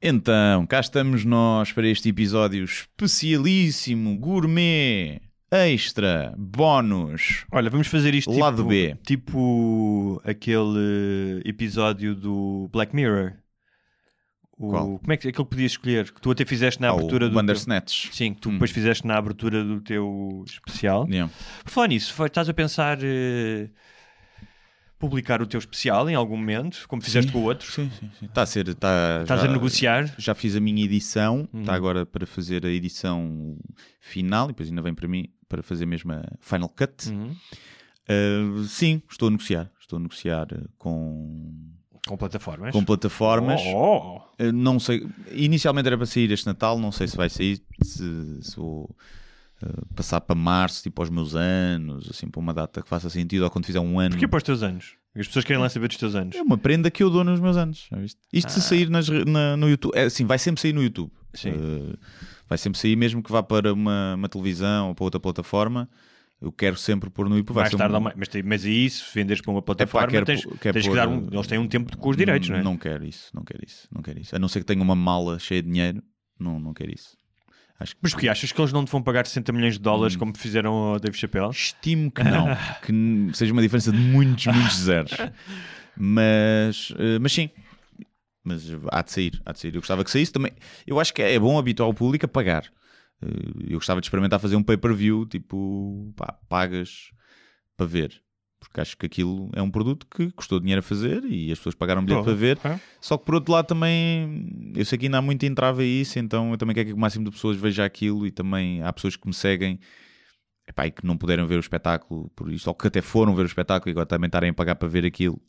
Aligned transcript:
Então, 0.00 0.64
cá 0.66 0.78
estamos 0.78 1.24
nós 1.24 1.72
para 1.72 1.88
este 1.88 2.08
episódio 2.10 2.62
especialíssimo, 2.64 4.16
gourmet, 4.16 5.20
extra, 5.50 6.32
bónus. 6.38 7.44
Olha, 7.50 7.68
vamos 7.68 7.88
fazer 7.88 8.14
isto 8.14 8.30
tipo, 8.30 8.40
Lado 8.40 8.64
B. 8.64 8.96
tipo 9.04 10.22
aquele 10.24 11.42
episódio 11.44 12.14
do 12.14 12.68
Black 12.72 12.94
Mirror. 12.94 13.32
O, 14.56 14.70
Qual? 14.70 14.98
Como 15.00 15.12
é 15.12 15.16
que 15.16 15.28
aquele 15.28 15.44
que 15.44 15.50
podias 15.50 15.72
escolher? 15.72 16.12
Que 16.12 16.20
tu 16.20 16.30
até 16.30 16.44
fizeste 16.44 16.80
na 16.80 16.88
Ah, 16.88 16.92
abertura 16.92 17.26
o 17.26 17.28
do. 17.28 17.32
teu- 17.32 17.40
Bandersnatch. 17.42 18.10
Sim, 18.12 18.34
que 18.34 18.40
tu 18.40 18.50
Hum. 18.50 18.52
depois 18.52 18.70
fizeste 18.70 19.04
na 19.06 19.16
abertura 19.16 19.64
do 19.64 19.80
teu 19.80 20.44
especial. 20.46 21.08
Yeah. 21.08 21.32
Por 21.64 21.70
falar 21.72 21.88
nisso, 21.88 22.12
foi- 22.14 22.26
estás 22.28 22.48
a 22.48 22.54
pensar 22.54 22.98
eh, 23.02 23.68
publicar 24.98 25.40
o 25.40 25.46
teu 25.46 25.58
especial 25.58 26.08
em 26.10 26.14
algum 26.14 26.36
momento, 26.36 26.84
como 26.88 27.00
fizeste 27.00 27.28
Sim. 27.30 27.32
com 27.32 27.40
o 27.40 27.44
outro? 27.44 27.70
Sim, 27.70 27.90
sim, 27.98 28.10
sim. 28.18 28.26
Está 28.26 28.42
a 28.42 28.46
ser. 28.46 28.68
Está, 28.68 29.20
Estás 29.22 29.40
já, 29.42 29.48
a 29.48 29.52
negociar? 29.52 30.14
Já 30.18 30.34
fiz 30.34 30.56
a 30.56 30.60
minha 30.60 30.84
edição, 30.84 31.48
Uhum. 31.52 31.60
está 31.60 31.74
agora 31.74 32.04
para 32.04 32.26
fazer 32.26 32.66
a 32.66 32.70
edição 32.70 33.56
final 34.00 34.46
e 34.46 34.48
depois 34.48 34.68
ainda 34.68 34.82
vem 34.82 34.94
para 34.94 35.06
mim 35.08 35.28
para 35.48 35.62
fazer 35.62 35.86
mesmo 35.86 36.12
a 36.12 36.22
Final 36.40 36.68
Cut. 36.68 37.08
Uhum. 37.10 37.34
Uh, 38.10 38.64
sim, 38.64 39.02
estou 39.10 39.28
a 39.28 39.30
negociar. 39.30 39.70
Estou 39.80 39.98
a 39.98 40.02
negociar 40.02 40.46
com, 40.76 41.52
Com 42.06 42.16
plataformas? 42.16 42.72
com 42.72 42.84
plataformas. 42.84 43.60
Oh, 43.74 44.20
Uh, 44.40 44.52
Não 44.52 44.78
sei. 44.78 45.04
Inicialmente 45.32 45.86
era 45.88 45.96
para 45.96 46.06
sair 46.06 46.30
este 46.30 46.46
Natal, 46.46 46.78
não 46.78 46.92
sei 46.92 47.08
se 47.08 47.16
vai 47.16 47.28
sair, 47.28 47.60
se, 47.82 48.38
se 48.42 48.56
vou 48.56 48.94
uh, 49.62 49.94
passar 49.94 50.20
para 50.20 50.34
março, 50.36 50.82
tipo 50.82 51.00
aos 51.02 51.10
meus 51.10 51.34
anos, 51.34 52.08
assim, 52.10 52.28
para 52.28 52.40
uma 52.40 52.52
data 52.54 52.82
que 52.82 52.88
faça 52.88 53.08
sentido, 53.10 53.42
ou 53.44 53.50
quando 53.50 53.66
fizer 53.66 53.80
um 53.80 53.98
ano. 53.98 54.10
Porquê 54.10 54.26
para 54.28 54.36
os 54.38 54.42
teus 54.42 54.62
anos? 54.62 54.94
As 55.16 55.26
pessoas 55.26 55.44
querem 55.44 55.60
lá 55.60 55.68
saber 55.68 55.88
dos 55.88 55.96
teus 55.96 56.14
anos. 56.14 56.36
É 56.36 56.42
uma 56.42 56.56
prenda 56.56 56.90
que 56.90 57.02
eu 57.02 57.10
dou 57.10 57.24
nos 57.24 57.40
meus 57.40 57.56
anos. 57.56 57.88
já 57.90 57.96
viste? 57.98 58.20
Isto 58.32 58.52
se 58.52 58.58
Ah. 58.58 58.62
sair 58.62 58.88
nas 58.90 59.08
na- 59.08 59.56
no 59.56 59.68
YouTube, 59.68 59.92
é 59.96 60.04
assim, 60.04 60.24
vai 60.24 60.38
sempre 60.38 60.60
sair 60.60 60.72
no 60.72 60.82
YouTube. 60.82 61.10
Sim. 61.34 61.50
Uh, 61.50 61.98
vai 62.48 62.56
sempre 62.56 62.78
sair, 62.78 62.94
mesmo 62.96 63.22
que 63.22 63.30
vá 63.32 63.42
para 63.42 63.72
uma, 63.72 64.14
uma 64.14 64.28
televisão 64.28 64.88
ou 64.88 64.94
para 64.94 65.04
outra 65.04 65.18
plataforma. 65.20 65.88
Eu 66.40 66.52
quero 66.52 66.76
sempre 66.76 67.10
pôr 67.10 67.28
no 67.28 67.36
YouTube. 67.36 67.56
Vai 67.56 67.68
ser 67.68 67.74
um-. 67.74 68.00
Mas, 68.00 68.14
mas 68.44 68.64
aí, 68.64 68.88
se 68.88 69.02
venderes 69.12 69.40
para 69.42 69.50
uma 69.50 69.60
plataforma, 69.60 70.06
quero 70.06 70.24
tens, 70.24 70.44
pôr- 70.44 70.56
quero 70.58 70.74
tens 70.74 70.86
que 70.86 70.94
dar 70.94 71.08
um. 71.08 71.26
Eles 71.32 71.46
têm 71.48 71.58
um 71.58 71.66
tempo 71.66 71.96
com 71.98 72.08
os 72.10 72.16
direitos, 72.16 72.48
não 72.48 72.56
é? 72.58 72.62
Não 72.62 72.76
quero 72.76 73.04
isso, 73.04 73.28
não 73.34 73.42
quero 73.42 73.64
isso, 73.66 73.88
não 73.92 74.00
quero 74.02 74.20
isso. 74.20 74.36
A 74.36 74.38
não 74.38 74.46
ser 74.46 74.60
que 74.60 74.66
tenha 74.66 74.80
uma 74.80 74.94
mala 74.94 75.36
cheia 75.40 75.60
de 75.60 75.68
dinheiro, 75.68 76.00
não, 76.38 76.60
não 76.60 76.72
quero 76.72 76.94
isso. 76.94 77.16
Acho 77.80 77.94
que 77.94 78.00
Mas 78.02 78.12
porque 78.12 78.28
achas 78.28 78.50
que 78.50 78.60
eles 78.60 78.72
não 78.72 78.84
te 78.84 78.90
vão 78.90 79.00
pagar 79.02 79.26
60 79.26 79.52
milhões 79.52 79.74
de 79.74 79.80
dólares 79.80 80.16
Hum. 80.16 80.18
como 80.18 80.36
fizeram 80.36 80.72
ao 80.72 80.98
Dave 81.00 81.16
Chappelle? 81.16 81.50
Estimo 81.50 82.10
que 82.10 82.24
não, 82.24 82.46
que 82.84 83.36
seja 83.36 83.52
uma 83.52 83.62
diferença 83.62 83.92
de 83.92 83.98
muitos, 83.98 84.46
muitos 84.46 84.76
zeros. 84.78 85.12
Mas, 85.96 86.92
eh, 86.98 87.18
mas 87.20 87.32
sim, 87.32 87.50
mas 88.44 88.62
há 88.90 89.02
de 89.02 89.12
sair, 89.12 89.40
há 89.44 89.52
de 89.52 89.60
sair. 89.60 89.74
Eu 89.74 89.80
gostava 89.80 90.04
que 90.04 90.10
saísse 90.10 90.32
também. 90.32 90.52
Eu 90.86 90.98
acho 91.00 91.12
que 91.12 91.22
é 91.22 91.38
bom 91.38 91.58
habituar 91.58 91.88
o 91.88 91.94
público 91.94 92.24
a 92.24 92.28
pagar. 92.28 92.64
Eh, 93.22 93.26
Eu 93.70 93.78
gostava 93.78 94.00
de 94.00 94.06
experimentar 94.06 94.38
fazer 94.40 94.56
um 94.56 94.62
pay-per-view, 94.62 95.26
tipo, 95.26 96.12
pá, 96.16 96.38
pagas 96.48 97.10
para 97.76 97.86
ver. 97.86 98.20
Porque 98.60 98.80
acho 98.80 98.96
que 98.96 99.06
aquilo 99.06 99.50
é 99.54 99.62
um 99.62 99.70
produto 99.70 100.06
que 100.06 100.32
custou 100.32 100.58
dinheiro 100.58 100.80
a 100.80 100.82
fazer 100.82 101.24
e 101.24 101.52
as 101.52 101.58
pessoas 101.58 101.74
pagaram 101.76 102.04
bilhete 102.04 102.24
para 102.24 102.34
ver. 102.34 102.58
É. 102.64 102.80
Só 103.00 103.16
que 103.16 103.24
por 103.24 103.36
outro 103.36 103.52
lado 103.52 103.66
também, 103.66 104.72
eu 104.74 104.84
sei 104.84 104.98
que 104.98 105.06
ainda 105.06 105.18
há 105.18 105.22
muito 105.22 105.46
entrave 105.46 105.82
a 105.82 105.86
isso, 105.86 106.18
então 106.18 106.50
eu 106.50 106.58
também 106.58 106.74
quero 106.74 106.88
que 106.88 106.92
o 106.92 106.98
máximo 106.98 107.24
de 107.24 107.30
pessoas 107.30 107.56
veja 107.56 107.84
aquilo 107.84 108.26
e 108.26 108.30
também 108.30 108.82
há 108.82 108.92
pessoas 108.92 109.14
que 109.14 109.26
me 109.26 109.34
seguem 109.34 109.78
epá, 110.68 110.86
e 110.86 110.90
que 110.90 111.04
não 111.06 111.16
puderam 111.16 111.46
ver 111.46 111.56
o 111.56 111.60
espetáculo 111.60 112.30
por 112.36 112.52
isto, 112.52 112.68
ou 112.68 112.74
que 112.74 112.86
até 112.86 113.00
foram 113.00 113.34
ver 113.34 113.42
o 113.42 113.46
espetáculo 113.46 113.90
e 113.90 113.92
agora 113.92 114.06
também 114.06 114.28
estarem 114.28 114.50
a 114.50 114.54
pagar 114.54 114.74
para 114.74 114.88
ver 114.88 115.04
aquilo, 115.04 115.40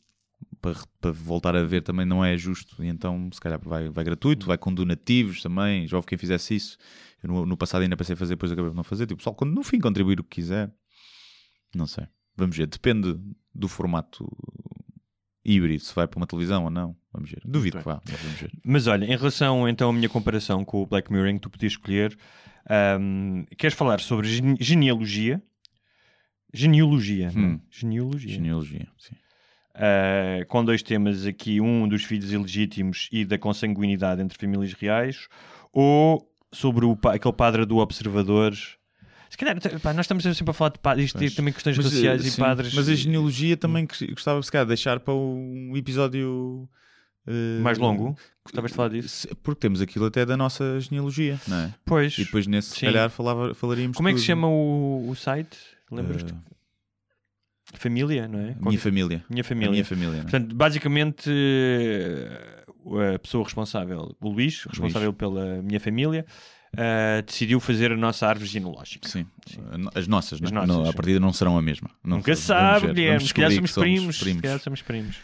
para, 0.60 0.74
para 1.00 1.12
voltar 1.12 1.54
a 1.54 1.62
ver 1.62 1.82
também 1.82 2.06
não 2.06 2.24
é 2.24 2.36
justo, 2.36 2.82
e 2.82 2.88
então 2.88 3.28
se 3.32 3.40
calhar 3.40 3.60
vai, 3.62 3.90
vai 3.90 4.04
gratuito, 4.04 4.46
vai 4.46 4.56
com 4.56 4.72
donativos 4.72 5.42
também, 5.42 5.86
já 5.86 5.96
houve 5.96 6.08
quem 6.08 6.16
fizesse 6.16 6.54
isso. 6.54 6.78
Eu 7.22 7.28
no, 7.28 7.46
no 7.46 7.56
passado 7.56 7.82
ainda 7.82 7.96
pensei 7.96 8.16
fazer, 8.16 8.34
depois 8.34 8.50
acabei 8.50 8.70
por 8.70 8.76
não 8.76 8.84
fazer, 8.84 9.06
tipo, 9.06 9.22
só 9.22 9.32
quando 9.32 9.52
no 9.52 9.62
fim 9.62 9.78
contribuir 9.78 10.20
o 10.20 10.24
que 10.24 10.36
quiser, 10.36 10.72
não 11.74 11.86
sei. 11.86 12.06
Vamos 12.40 12.56
ver, 12.56 12.66
depende 12.66 13.18
do 13.54 13.68
formato 13.68 14.26
híbrido, 15.44 15.82
se 15.82 15.94
vai 15.94 16.06
para 16.06 16.18
uma 16.18 16.26
televisão 16.26 16.64
ou 16.64 16.70
não. 16.70 16.96
Vamos 17.12 17.30
ver. 17.30 17.40
Duvido 17.44 17.78
que 17.78 17.84
vá, 17.84 18.00
mas 18.10 18.20
vamos 18.20 18.40
ver. 18.40 18.50
Mas 18.64 18.86
olha, 18.86 19.04
em 19.04 19.16
relação 19.16 19.68
então 19.68 19.90
à 19.90 19.92
minha 19.92 20.08
comparação 20.08 20.64
com 20.64 20.82
o 20.82 20.86
Black 20.86 21.10
Mirror, 21.12 21.28
em 21.28 21.34
que 21.34 21.40
tu 21.40 21.50
podias 21.50 21.72
escolher, 21.72 22.16
ahm, 22.68 23.44
queres 23.58 23.76
falar 23.76 24.00
sobre 24.00 24.28
gene- 24.28 24.56
genealogia? 24.60 25.42
Genealogia, 26.52 27.30
não 27.32 27.42
é? 27.42 27.46
Hum. 27.46 27.60
Genealogia. 27.70 28.32
Genealogia, 28.34 28.88
sim. 28.98 29.14
Ah, 29.74 30.44
com 30.48 30.64
dois 30.64 30.82
temas 30.82 31.24
aqui, 31.26 31.60
um 31.60 31.86
dos 31.88 32.02
filhos 32.04 32.32
ilegítimos 32.32 33.08
e 33.12 33.24
da 33.24 33.38
consanguinidade 33.38 34.20
entre 34.20 34.36
famílias 34.36 34.72
reais, 34.72 35.28
ou 35.72 36.28
sobre 36.52 36.84
o, 36.84 36.98
aquele 37.06 37.34
padre 37.34 37.64
do 37.64 37.76
Observador. 37.78 38.52
Se 39.30 39.36
calhar, 39.38 39.56
pá, 39.80 39.94
nós 39.94 40.04
estamos 40.04 40.24
sempre 40.24 40.50
a 40.50 40.52
falar 40.52 40.70
de 40.72 40.80
padres, 40.80 41.06
isto 41.06 41.18
Pois. 41.18 41.34
também 41.34 41.54
questões 41.54 41.76
Mas, 41.76 41.86
raciais 41.86 42.24
eh, 42.24 42.28
e 42.28 42.30
sim, 42.32 42.40
padres. 42.42 42.74
Mas 42.74 42.88
a 42.88 42.94
genealogia 42.94 43.56
também 43.56 43.86
gostava 44.10 44.42
se 44.42 44.50
calhar 44.50 44.66
deixar 44.66 44.98
para 44.98 45.14
um 45.14 45.72
episódio 45.76 46.68
eh, 47.26 47.60
mais 47.62 47.78
longo. 47.78 48.16
Gostavas 48.44 48.72
de 48.72 48.76
falar 48.76 48.88
disso? 48.88 49.28
Porque 49.42 49.60
temos 49.60 49.80
aquilo 49.80 50.06
até 50.06 50.26
da 50.26 50.36
nossa 50.36 50.80
genealogia, 50.80 51.40
não 51.46 51.56
é? 51.58 51.74
Pois. 51.84 52.18
E 52.18 52.24
depois 52.24 52.46
nesse, 52.48 52.70
se 52.70 52.80
calhar, 52.80 53.08
falava, 53.08 53.54
falaríamos 53.54 53.96
Como 53.96 54.08
é 54.08 54.12
que 54.12 54.18
se 54.18 54.24
tudo. 54.24 54.32
chama 54.34 54.48
o, 54.48 55.08
o 55.08 55.14
site? 55.14 55.56
Lembras-te? 55.92 56.32
Eh, 56.34 56.36
Família, 57.74 58.26
não 58.26 58.40
é? 58.40 58.56
minha 58.60 58.80
família. 58.80 59.24
Minha 59.30 59.42
A 59.42 59.44
família. 59.44 59.70
minha 59.70 59.84
família. 59.84 60.22
Portanto, 60.22 60.56
basicamente, 60.56 61.30
a 63.14 63.18
pessoa 63.20 63.44
responsável, 63.44 64.16
o 64.20 64.28
Luís, 64.28 64.64
responsável 64.64 65.12
pela 65.12 65.62
minha 65.62 65.78
família, 65.78 66.26
eh, 66.76 67.22
decidiu 67.26 67.58
fazer 67.60 67.92
a 67.92 67.96
nossa 67.96 68.26
árvore 68.26 68.48
genealógica. 68.48 69.08
Sim. 69.08 69.26
As 69.94 70.06
nossas, 70.06 70.40
As 70.42 70.50
não 70.50 70.62
é? 70.62 70.66
nossas, 70.66 70.76
Não, 70.76 70.84
sim. 70.84 70.90
a 70.90 70.92
partida 70.94 71.20
não 71.20 71.32
serão 71.32 71.58
a 71.58 71.62
mesma. 71.62 71.90
Não 72.04 72.18
Nunca 72.18 72.34
sei, 72.34 72.44
sabe. 72.44 72.86
Guilherme. 72.92 73.26
Se 73.26 73.34
calhar 73.34 73.52
somos 73.52 73.72
que 73.72 73.80
primos. 73.80 74.18
Se 74.18 74.34
calhar 74.36 74.58
somos 74.60 74.82
primos. 74.82 75.16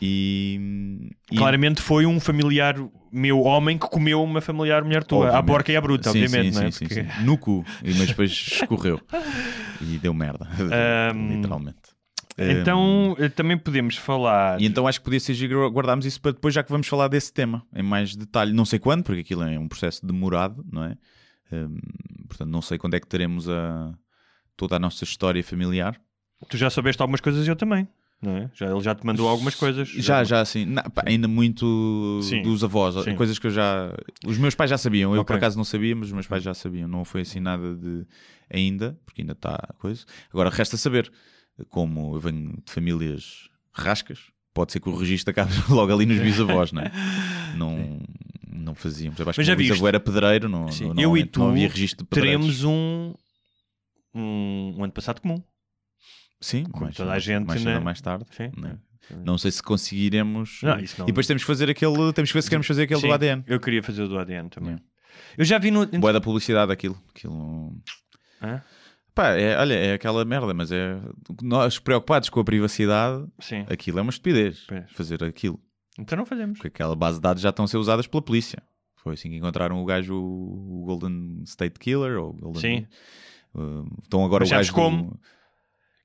E, 0.00 1.10
e- 1.32 1.36
Claramente 1.36 1.82
foi 1.82 2.06
um 2.06 2.20
familiar 2.20 2.76
meu 3.10 3.40
homem 3.40 3.76
que 3.76 3.88
comeu 3.88 4.22
uma 4.22 4.40
familiar 4.40 4.84
mulher 4.84 5.02
tua. 5.02 5.18
À 5.18 5.22
Obviamente. 5.28 5.46
porca 5.46 5.72
e 5.72 5.76
à 5.76 5.80
bruta, 5.80 6.12
Sim, 6.12 6.22
obviamente, 6.22 6.54
sim, 6.54 6.60
não 6.60 6.66
é? 6.68 6.70
sim, 6.70 6.78
Porque- 6.86 6.94
sim, 7.02 7.08
sim. 7.18 7.24
No 7.24 7.36
cu, 7.38 7.64
e- 7.82 7.94
mas 7.94 8.06
depois 8.08 8.30
escorreu 8.62 9.00
e 9.80 9.98
deu 9.98 10.14
merda, 10.14 10.46
Ahm, 11.10 11.36
literalmente. 11.36 11.97
Então, 12.38 13.16
eh, 13.18 13.28
também 13.28 13.58
podemos 13.58 13.96
falar. 13.96 14.60
E 14.60 14.66
então 14.66 14.86
acho 14.86 15.00
que 15.00 15.04
podia 15.04 15.18
ser 15.20 15.34
guardarmos 15.70 16.06
isso 16.06 16.20
para 16.20 16.32
depois, 16.32 16.54
já 16.54 16.62
que 16.62 16.70
vamos 16.70 16.86
falar 16.86 17.08
desse 17.08 17.32
tema 17.32 17.64
em 17.74 17.82
mais 17.82 18.14
detalhe. 18.14 18.52
Não 18.52 18.64
sei 18.64 18.78
quando, 18.78 19.02
porque 19.02 19.20
aquilo 19.20 19.42
é 19.42 19.58
um 19.58 19.66
processo 19.68 20.06
demorado, 20.06 20.64
não 20.70 20.84
é? 20.84 20.96
Hum, 21.52 21.76
portanto, 22.28 22.50
não 22.50 22.62
sei 22.62 22.78
quando 22.78 22.94
é 22.94 23.00
que 23.00 23.06
teremos 23.06 23.48
a, 23.48 23.92
toda 24.56 24.76
a 24.76 24.78
nossa 24.78 25.02
história 25.04 25.42
familiar. 25.42 26.00
Tu 26.48 26.56
já 26.56 26.70
soubeste 26.70 27.02
algumas 27.02 27.20
coisas 27.20 27.46
e 27.46 27.50
eu 27.50 27.56
também. 27.56 27.88
Não 28.20 28.36
é? 28.36 28.50
já, 28.52 28.66
ele 28.68 28.80
já 28.80 28.96
te 28.96 29.06
mandou 29.06 29.28
algumas 29.28 29.54
coisas. 29.54 29.88
Já, 29.88 30.24
já, 30.24 30.40
assim, 30.40 30.64
na- 30.64 30.82
pá, 30.82 31.04
ainda 31.06 31.28
muito 31.28 32.18
Sim. 32.22 32.42
dos 32.42 32.64
avós, 32.64 32.96
Sim. 33.04 33.14
coisas 33.14 33.38
que 33.38 33.46
eu 33.46 33.50
já. 33.52 33.92
Os 34.26 34.36
meus 34.38 34.56
pais 34.56 34.68
já 34.70 34.76
sabiam, 34.76 35.14
eu 35.14 35.24
por 35.24 35.34
Ok. 35.34 35.36
acaso 35.36 35.56
não 35.56 35.64
sabia, 35.64 35.94
mas 35.94 36.08
os 36.08 36.12
meus 36.12 36.26
pais 36.26 36.42
já 36.42 36.52
sabiam. 36.52 36.88
Não 36.88 37.04
foi 37.04 37.20
assim 37.20 37.38
nada 37.38 37.74
de. 37.76 38.04
ainda, 38.52 38.98
porque 39.06 39.22
ainda 39.22 39.34
está 39.34 39.54
a 39.54 39.72
coisa. 39.74 40.04
Agora 40.32 40.50
resta 40.50 40.76
saber, 40.76 41.10
como 41.68 42.14
eu 42.14 42.20
venho 42.20 42.62
de 42.64 42.72
famílias 42.72 43.48
rascas, 43.72 44.18
pode 44.54 44.72
ser 44.72 44.80
que 44.80 44.88
o 44.88 44.96
registro 44.96 45.30
acabe 45.30 45.52
logo 45.70 45.92
ali 45.92 46.06
nos 46.06 46.18
bisavós, 46.18 46.72
não 46.72 46.82
é? 46.82 46.92
Não, 47.56 48.00
não 48.50 48.74
fazíamos. 48.74 49.18
Eu 49.18 49.28
acho 49.28 49.38
Mas 49.38 49.44
que 49.44 49.44
já 49.44 49.54
o 49.54 49.56
bisavô 49.56 49.74
viste? 49.74 49.88
era 49.88 50.00
pedreiro, 50.00 50.48
não, 50.48 50.70
Sim. 50.70 50.92
não, 50.92 51.02
Eu 51.02 51.16
e 51.16 51.24
tu 51.24 51.40
não 51.40 51.50
havia 51.50 51.68
registro 51.68 52.04
de 52.04 52.08
pedreiros. 52.08 52.40
Teremos 52.40 52.64
um, 52.64 53.14
um, 54.14 54.74
um 54.78 54.84
antepassado 54.84 55.20
comum. 55.20 55.42
Sim, 56.40 56.64
como 56.64 56.84
mais 56.84 56.96
toda 56.96 57.12
a 57.12 57.18
gente, 57.18 57.46
mais 57.46 57.64
né? 57.64 57.80
mais 57.80 58.00
tarde. 58.00 58.24
Sim. 58.30 58.50
né? 58.56 58.78
Não 59.24 59.38
sei 59.38 59.50
se 59.50 59.62
conseguiremos. 59.62 60.60
Não, 60.62 60.78
isso 60.78 60.96
não. 60.98 61.06
E 61.06 61.08
depois 61.08 61.26
temos 61.26 61.42
que 61.42 61.46
fazer 61.46 61.70
aquele. 61.70 62.12
Temos 62.12 62.30
que 62.30 62.34
ver 62.34 62.42
se 62.42 62.48
queremos 62.48 62.66
fazer 62.66 62.82
aquele 62.82 63.00
Sim, 63.00 63.08
do 63.08 63.12
ADN. 63.12 63.44
Eu 63.46 63.58
queria 63.58 63.82
fazer 63.82 64.02
o 64.02 64.08
do 64.08 64.18
ADN 64.18 64.48
também. 64.50 64.70
Yeah. 64.70 64.84
Eu 65.36 65.44
já 65.44 65.58
vi 65.58 65.70
no. 65.70 65.86
Boa 65.86 66.12
da 66.12 66.20
publicidade 66.20 66.70
aquilo. 66.70 67.00
aquilo... 67.10 67.74
Hã? 68.42 68.62
Pá, 69.18 69.30
é, 69.30 69.58
olha, 69.58 69.74
é 69.74 69.94
aquela 69.94 70.24
merda, 70.24 70.54
mas 70.54 70.70
é. 70.70 70.96
Nós 71.42 71.76
preocupados 71.76 72.28
com 72.28 72.38
a 72.38 72.44
privacidade, 72.44 73.26
Sim. 73.40 73.66
aquilo 73.68 73.98
é 73.98 74.02
uma 74.02 74.10
estupidez. 74.10 74.64
Pois. 74.68 74.84
Fazer 74.92 75.24
aquilo. 75.24 75.58
Então 75.98 76.16
não 76.16 76.24
fazemos. 76.24 76.56
Porque 76.56 76.68
aquela 76.68 76.94
base 76.94 77.16
de 77.16 77.22
dados 77.22 77.42
já 77.42 77.48
estão 77.48 77.64
a 77.64 77.68
ser 77.68 77.78
usadas 77.78 78.06
pela 78.06 78.22
polícia. 78.22 78.62
Foi 79.02 79.14
assim 79.14 79.28
que 79.28 79.34
encontraram 79.34 79.82
o 79.82 79.84
gajo, 79.84 80.14
o 80.14 80.84
Golden 80.86 81.42
State 81.42 81.80
Killer. 81.80 82.16
Ou 82.16 82.32
Golden... 82.32 82.60
Sim. 82.60 82.86
Uh, 83.56 83.88
estão 84.00 84.24
agora 84.24 84.42
Mas 84.42 84.50
o 84.50 84.54
gajo. 84.54 84.72
como? 84.72 85.18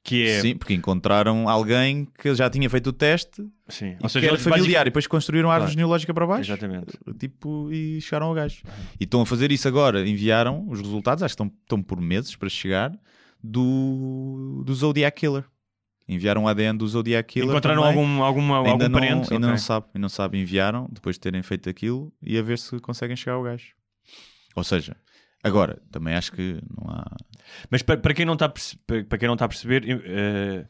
Que 0.05 0.27
é. 0.27 0.41
Sim, 0.41 0.57
porque 0.57 0.73
encontraram 0.73 1.47
alguém 1.47 2.05
que 2.19 2.35
já 2.35 2.49
tinha 2.49 2.69
feito 2.69 2.87
o 2.87 2.93
teste 2.93 3.41
Sim. 3.69 3.95
Ou 4.03 4.09
seja, 4.09 4.19
que 4.27 4.33
era 4.33 4.37
familiar 4.37 4.81
e 4.81 4.89
depois 4.89 5.07
construíram 5.07 5.49
a 5.49 5.53
árvore 5.53 5.67
Claro. 5.67 5.71
genealógica 5.73 6.13
para 6.13 6.27
baixo. 6.27 6.51
Exatamente. 6.51 6.97
Tipo, 7.17 7.71
e 7.71 8.01
chegaram 8.01 8.27
ao 8.27 8.33
gajo. 8.33 8.63
E 8.99 9.05
estão 9.05 9.21
a 9.21 9.25
fazer 9.25 9.49
isso 9.51 9.65
agora. 9.67 10.05
Enviaram 10.05 10.67
os 10.67 10.79
resultados, 10.81 11.23
acho 11.23 11.31
que 11.37 11.41
estão, 11.41 11.57
estão 11.63 11.81
por 11.81 12.01
meses 12.01 12.35
para 12.35 12.49
chegar, 12.49 12.91
do, 13.41 14.61
do 14.65 14.73
Zodiac 14.73 15.17
Killer. 15.19 15.45
Enviaram 16.07 16.43
o 16.43 16.47
ADN 16.49 16.77
do 16.77 16.87
Zodiac 16.87 17.31
Killer. 17.31 17.49
Encontraram 17.49 17.83
também. 17.83 17.97
algum, 17.99 18.23
alguma, 18.23 18.57
ainda 18.57 18.69
algum 18.71 18.83
não, 18.83 18.91
parente? 18.99 19.33
ainda 19.33 19.47
Ok. 19.47 19.49
não 19.51 19.57
sabe, 19.57 19.85
ainda 19.93 19.99
não 19.99 20.09
sabe, 20.09 20.37
enviaram 20.37 20.87
depois 20.91 21.15
de 21.15 21.21
terem 21.21 21.41
feito 21.41 21.69
aquilo 21.69 22.11
e 22.21 22.37
a 22.37 22.41
ver 22.41 22.57
se 22.59 22.77
conseguem 22.79 23.15
chegar 23.15 23.35
ao 23.37 23.43
gajo. 23.43 23.67
Ou 24.55 24.63
seja, 24.65 24.97
agora 25.43 25.81
também 25.91 26.15
acho 26.15 26.31
que 26.31 26.59
não 26.75 26.89
há. 26.91 27.05
Mas 27.69 27.81
para, 27.83 27.97
para 27.97 28.13
quem 28.13 28.25
não 28.25 28.33
está 28.33 28.45
a 28.45 28.49
para 28.49 29.03
para 29.03 29.17
quem 29.17 29.27
não 29.27 29.33
está 29.35 29.45
a 29.45 29.47
perceber, 29.47 29.87
eu, 29.87 29.99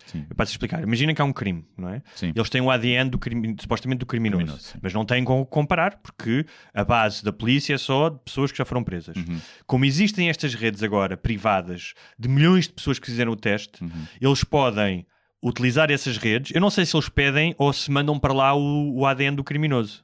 Sim. 0.07 0.25
eu 0.29 0.35
posso 0.35 0.51
explicar. 0.51 0.81
Imagina 0.83 1.13
que 1.13 1.21
há 1.21 1.25
um 1.25 1.31
crime, 1.31 1.65
não 1.77 1.89
é? 1.89 2.01
Sim. 2.15 2.33
Eles 2.35 2.49
têm 2.49 2.61
o 2.61 2.69
ADN 2.71 3.09
do 3.09 3.17
crime, 3.19 3.55
supostamente 3.59 3.99
do 3.99 4.05
criminoso, 4.05 4.43
Criminoso, 4.43 4.73
mas 4.81 4.93
não 4.93 5.05
têm 5.05 5.23
como 5.23 5.45
comparar 5.45 5.97
porque 5.97 6.45
a 6.73 6.83
base 6.83 7.23
da 7.23 7.31
polícia 7.31 7.75
é 7.75 7.77
só 7.77 8.09
de 8.09 8.19
pessoas 8.25 8.51
que 8.51 8.57
já 8.57 8.65
foram 8.65 8.83
presas. 8.83 9.15
Uhum. 9.15 9.39
Como 9.65 9.85
existem 9.85 10.29
estas 10.29 10.53
redes 10.55 10.81
agora 10.83 11.15
privadas 11.15 11.93
de 12.17 12.27
milhões 12.27 12.67
de 12.67 12.73
pessoas 12.73 12.99
que 12.99 13.05
fizeram 13.05 13.31
o 13.31 13.35
teste, 13.35 13.83
Uhum. 13.83 13.89
eles 14.19 14.43
podem 14.43 15.05
utilizar 15.43 15.91
essas 15.91 16.17
redes. 16.17 16.51
Eu 16.55 16.61
não 16.61 16.69
sei 16.69 16.85
se 16.85 16.95
eles 16.95 17.09
pedem 17.09 17.53
ou 17.57 17.71
se 17.73 17.91
mandam 17.91 18.17
para 18.17 18.33
lá 18.33 18.53
o, 18.55 18.99
o 18.99 19.05
ADN 19.05 19.35
do 19.35 19.43
criminoso. 19.43 20.03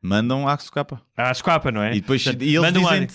Mandam 0.00 0.46
à 0.46 0.56
socapa. 0.56 1.02
À 1.16 1.32
escapa, 1.32 1.72
não 1.72 1.82
é? 1.82 1.90
E 1.96 2.00
depois 2.00 2.22
Portanto, 2.22 2.42
e 2.44 2.54
eles 2.54 2.72
dizem 2.72 3.08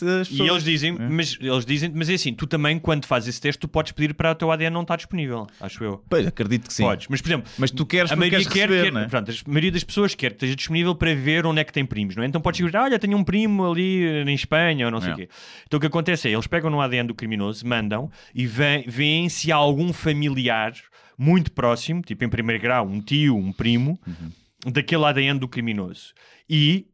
E 0.45 0.49
eles 0.49 0.63
dizem, 0.65 0.95
É. 0.99 1.09
mas 1.09 1.37
eles 1.39 1.65
dizem, 1.65 1.89
mas 1.95 2.09
é 2.09 2.15
assim, 2.15 2.33
tu 2.33 2.45
também, 2.45 2.77
quando 2.77 3.05
fazes 3.05 3.29
esse 3.29 3.39
teste, 3.39 3.57
tu 3.61 3.69
podes 3.69 3.93
pedir 3.93 4.13
para 4.13 4.31
o 4.31 4.35
teu 4.35 4.51
ADN 4.51 4.73
não 4.73 4.81
estar 4.81 4.97
disponível, 4.97 5.47
acho 5.61 5.81
eu. 5.81 6.03
Pois, 6.09 6.27
acredito 6.27 6.67
que 6.67 6.73
sim. 6.73 6.83
Podes. 6.83 7.07
Mas, 7.07 7.21
por 7.21 7.29
exemplo, 7.29 7.49
Mas 7.57 7.71
tu 7.71 7.85
queres 7.85 8.11
a 8.11 8.17
maioria 8.17 8.39
quer, 8.39 8.67
receber, 8.69 8.91
quer- 8.91 9.01
é? 9.03 9.07
pronto, 9.07 9.31
a 9.31 9.33
maioria 9.49 9.71
das 9.71 9.83
pessoas 9.85 10.13
quer 10.13 10.31
que 10.31 10.35
esteja 10.35 10.55
disponível 10.57 10.93
para 10.93 11.15
ver 11.15 11.45
onde 11.45 11.61
é 11.61 11.63
que 11.63 11.71
tem 11.71 11.85
primos, 11.85 12.17
não 12.17 12.23
é? 12.23 12.27
Então 12.27 12.41
podes 12.41 12.63
dizer, 12.65 12.75
olha, 12.77 12.99
tenho 12.99 13.17
um 13.17 13.23
primo 13.23 13.65
ali 13.71 14.03
eh, 14.05 14.23
em 14.29 14.35
Espanha 14.35 14.85
ou 14.87 14.91
não 14.91 14.99
sei 14.99 15.11
o 15.11 15.13
É. 15.13 15.15
quê. 15.15 15.29
Então 15.65 15.77
o 15.77 15.79
que 15.81 15.87
acontece 15.87 16.27
é, 16.27 16.31
eles 16.33 16.47
pegam 16.47 16.69
no 16.69 16.81
ADN 16.81 17.07
do 17.07 17.15
criminoso, 17.15 17.65
mandam 17.65 18.11
e 18.35 18.45
veem 18.45 19.29
se 19.29 19.53
há 19.53 19.55
algum 19.55 19.93
familiar 19.93 20.73
muito 21.17 21.49
próximo, 21.53 22.01
tipo 22.01 22.25
em 22.25 22.29
primeiro 22.29 22.61
grau, 22.61 22.85
um 22.85 22.99
tio, 22.99 23.37
um 23.37 23.53
primo, 23.53 23.97
Uhum. 24.05 24.31
Daquele 24.65 25.05
ADN 25.05 25.39
do 25.39 25.47
criminoso. 25.47 26.13
E 26.49 26.87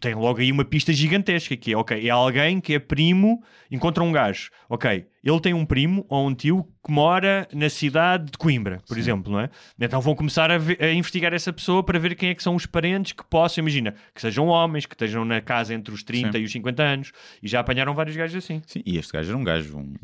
tem 0.00 0.14
logo 0.16 0.40
aí 0.40 0.50
uma 0.50 0.64
pista 0.64 0.92
gigantesca 0.92 1.56
que 1.56 1.72
é, 1.72 1.76
ok, 1.76 2.04
é 2.08 2.10
alguém 2.10 2.60
que 2.60 2.74
é 2.74 2.80
primo, 2.80 3.40
encontra 3.70 4.02
um 4.02 4.10
gajo, 4.10 4.50
ok, 4.68 5.06
ele 5.22 5.40
tem 5.40 5.54
um 5.54 5.64
primo 5.64 6.04
ou 6.08 6.26
um 6.26 6.34
tio 6.34 6.66
que 6.84 6.90
mora 6.90 7.46
na 7.52 7.70
cidade 7.70 8.32
de 8.32 8.36
Coimbra, 8.36 8.82
por 8.88 8.98
exemplo, 8.98 9.30
não 9.32 9.38
é? 9.38 9.48
Então 9.80 10.00
vão 10.00 10.16
começar 10.16 10.50
a, 10.50 10.58
ve- 10.58 10.76
a 10.80 10.92
investigar 10.92 11.32
essa 11.32 11.52
pessoa 11.52 11.84
para 11.84 12.00
ver 12.00 12.16
quem 12.16 12.30
é 12.30 12.34
que 12.34 12.42
são 12.42 12.56
os 12.56 12.66
parentes 12.66 13.12
que 13.12 13.22
possam, 13.24 13.62
imagina, 13.62 13.94
que 14.12 14.20
sejam 14.20 14.46
homens, 14.48 14.86
que 14.86 14.94
estejam 14.96 15.24
na 15.24 15.40
casa 15.40 15.72
entre 15.72 15.94
os 15.94 16.02
30 16.02 16.32
Sim. 16.32 16.38
e 16.38 16.44
os 16.46 16.50
50 16.50 16.82
anos, 16.82 17.12
e 17.40 17.46
já 17.46 17.60
apanharam 17.60 17.94
vários 17.94 18.16
gajos 18.16 18.34
assim. 18.44 18.60
Sim, 18.66 18.82
e 18.84 18.98
este 18.98 19.12
gajo 19.12 19.28
era 19.28 19.38
um 19.38 19.44
gajo, 19.44 19.78
um, 19.78 19.94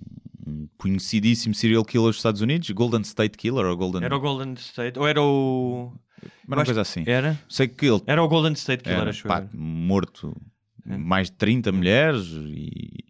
um 0.46 0.68
conhecidíssimo 0.78 1.56
serial 1.56 1.84
killer 1.84 2.06
dos 2.06 2.18
Estados 2.18 2.40
Unidos, 2.40 2.70
Golden 2.70 3.00
State 3.00 3.36
Killer 3.36 3.66
ou 3.66 3.76
Golden. 3.76 4.04
Era 4.04 4.16
o 4.16 4.20
Golden 4.20 4.52
State, 4.52 4.96
ou 4.96 5.08
era 5.08 5.20
o... 5.20 5.92
Mas 6.46 6.58
uma 6.58 6.64
coisa 6.64 6.80
assim. 6.80 7.04
Era? 7.06 7.38
Sei 7.48 7.68
que 7.68 7.86
ele 7.86 8.02
Era 8.06 8.22
o 8.22 8.28
Golden 8.28 8.52
State 8.52 8.82
Killer, 8.82 9.00
era, 9.00 9.10
acho 9.10 9.26
pá, 9.26 9.46
morto 9.52 10.34
É. 10.88 10.96
mais 10.96 11.30
de 11.30 11.36
30 11.36 11.72
mulheres 11.72 12.26
e, 12.32 13.04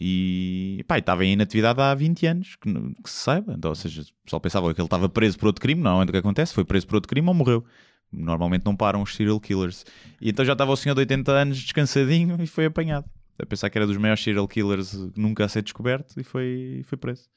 e 0.00 0.84
pá, 0.86 0.98
estava 0.98 1.24
em 1.24 1.32
inatividade 1.32 1.80
há 1.80 1.94
20 1.94 2.26
anos, 2.26 2.56
que, 2.56 2.72
que 2.72 3.10
se 3.10 3.16
saiba. 3.16 3.54
Então, 3.56 3.70
ou 3.70 3.74
seja, 3.74 4.02
o 4.02 4.24
pessoal 4.24 4.40
pensava 4.40 4.72
que 4.74 4.80
ele 4.80 4.86
estava 4.86 5.08
preso 5.08 5.38
por 5.38 5.46
outro 5.46 5.60
crime, 5.60 5.82
não 5.82 6.00
é 6.00 6.04
o 6.04 6.06
que 6.06 6.16
acontece, 6.16 6.54
foi 6.54 6.64
preso 6.64 6.86
por 6.86 6.94
outro 6.96 7.08
crime 7.08 7.28
ou 7.28 7.34
morreu. 7.34 7.64
Normalmente 8.12 8.64
não 8.64 8.74
param 8.74 9.02
os 9.02 9.14
serial 9.14 9.38
killers. 9.38 9.84
E 10.20 10.30
então 10.30 10.44
já 10.44 10.52
estava 10.52 10.72
o 10.72 10.76
senhor 10.76 10.94
de 10.94 11.00
80 11.00 11.30
anos 11.30 11.58
descansadinho 11.58 12.42
e 12.42 12.46
foi 12.46 12.64
apanhado. 12.66 13.08
A 13.38 13.46
pensar 13.46 13.70
que 13.70 13.78
era 13.78 13.86
dos 13.86 13.96
maiores 13.96 14.22
serial 14.22 14.46
killers 14.48 14.92
nunca 15.16 15.44
a 15.44 15.48
ser 15.48 15.62
descoberto 15.62 16.20
e 16.20 16.24
foi, 16.24 16.82
foi 16.84 16.98
preso. 16.98 17.28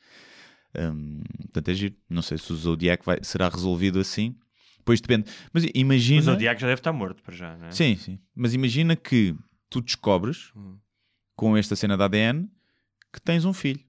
Hum, 0.78 1.22
portanto, 1.44 1.70
é 1.70 1.74
giro. 1.74 1.96
Não 2.10 2.22
sei 2.22 2.38
se 2.38 2.52
o 2.52 2.56
Zodiac 2.56 3.06
vai, 3.06 3.20
será 3.22 3.48
resolvido 3.48 4.00
assim. 4.00 4.36
Depois 4.84 5.00
depende. 5.00 5.32
Mas 5.54 5.66
imagina. 5.74 6.18
Mas 6.20 6.28
o 6.28 6.32
Zodiac 6.32 6.60
já 6.62 6.68
deve 6.68 6.80
estar 6.82 6.92
morto 6.92 7.24
para 7.24 7.34
já, 7.34 7.56
não 7.56 7.68
é? 7.68 7.72
Sim, 7.72 7.96
sim. 7.96 8.20
Mas 8.36 8.54
imagina 8.54 8.96
que 8.98 9.34
tu 9.70 9.82
descobres, 9.82 10.52
Hum. 10.56 10.78
com 11.36 11.56
esta 11.56 11.74
cena 11.76 11.96
da 11.96 12.06
ADN, 12.06 12.50
que 13.12 13.22
tens 13.22 13.46
um 13.46 13.54
filho. 13.54 13.80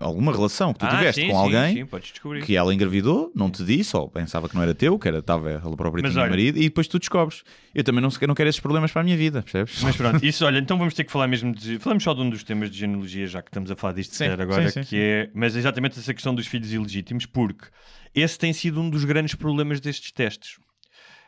Alguma 0.00 0.32
relação 0.32 0.72
que 0.72 0.80
tu 0.80 0.86
Ah, 0.86 0.96
tiveste 0.96 1.20
sim, 1.22 1.28
com 1.28 1.34
sim, 1.34 1.38
alguém 1.40 1.74
Sim, 1.88 2.00
descobrir. 2.00 2.44
que 2.44 2.56
ela 2.56 2.74
engravidou, 2.74 3.30
não 3.34 3.48
te 3.48 3.64
disse, 3.64 3.96
ou 3.96 4.08
pensava 4.08 4.48
que 4.48 4.54
não 4.56 4.62
era 4.62 4.74
teu, 4.74 4.98
que 4.98 5.06
era, 5.08 5.18
estava 5.18 5.50
ela 5.50 5.76
própria 5.76 6.02
tinha 6.02 6.20
olha- 6.20 6.30
marido, 6.30 6.58
e 6.58 6.62
depois 6.62 6.88
tu 6.88 6.98
descobres. 6.98 7.42
Eu 7.74 7.82
também 7.84 8.00
não, 8.02 8.08
não 8.26 8.34
quero 8.34 8.48
esses 8.48 8.60
problemas 8.60 8.90
para 8.90 9.00
a 9.02 9.04
minha 9.04 9.16
vida, 9.16 9.40
percebes? 9.42 9.82
Mas 9.82 9.96
pronto, 9.96 10.24
isso, 10.24 10.44
olha, 10.44 10.58
então 10.58 10.76
vamos 10.78 10.94
ter 10.94 11.04
que 11.04 11.12
falar 11.12 11.28
mesmo 11.28 11.54
de. 11.54 11.78
Falamos 11.78 12.02
só 12.02 12.12
de 12.12 12.20
um 12.20 12.28
dos 12.28 12.42
temas 12.42 12.70
de 12.70 12.78
genealogia, 12.78 13.26
já 13.28 13.40
que 13.40 13.50
estamos 13.50 13.70
a 13.70 13.76
falar 13.76 13.92
disto 13.94 14.14
Sim, 14.16 14.24
agora, 14.26 14.68
sim, 14.70 14.82
sim, 14.82 14.88
que 14.88 14.96
é. 14.96 15.30
Mas 15.32 15.54
exatamente 15.56 15.98
essa 15.98 16.12
questão 16.12 16.34
dos 16.34 16.46
filhos 16.48 16.72
ilegítimos, 16.72 17.24
porque 17.26 17.66
esse 18.14 18.38
tem 18.38 18.52
sido 18.52 18.80
um 18.80 18.90
dos 18.90 19.04
grandes 19.04 19.34
problemas 19.34 19.80
destes 19.80 20.12
testes. 20.12 20.58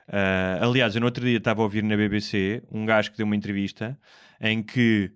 Ah, 0.09 0.59
aliás, 0.61 0.95
eu 0.95 1.01
no 1.01 1.07
outro 1.07 1.25
dia 1.25 1.39
estava 1.39 1.61
a 1.61 1.65
ouvir 1.65 1.83
na 1.83 1.97
BBC 1.97 2.63
um 2.71 2.85
gajo 2.85 3.13
que 3.13 3.17
deu 3.17 3.27
uma 3.27 3.37
entrevista 3.37 3.99
em 4.41 4.63
que 4.63 5.13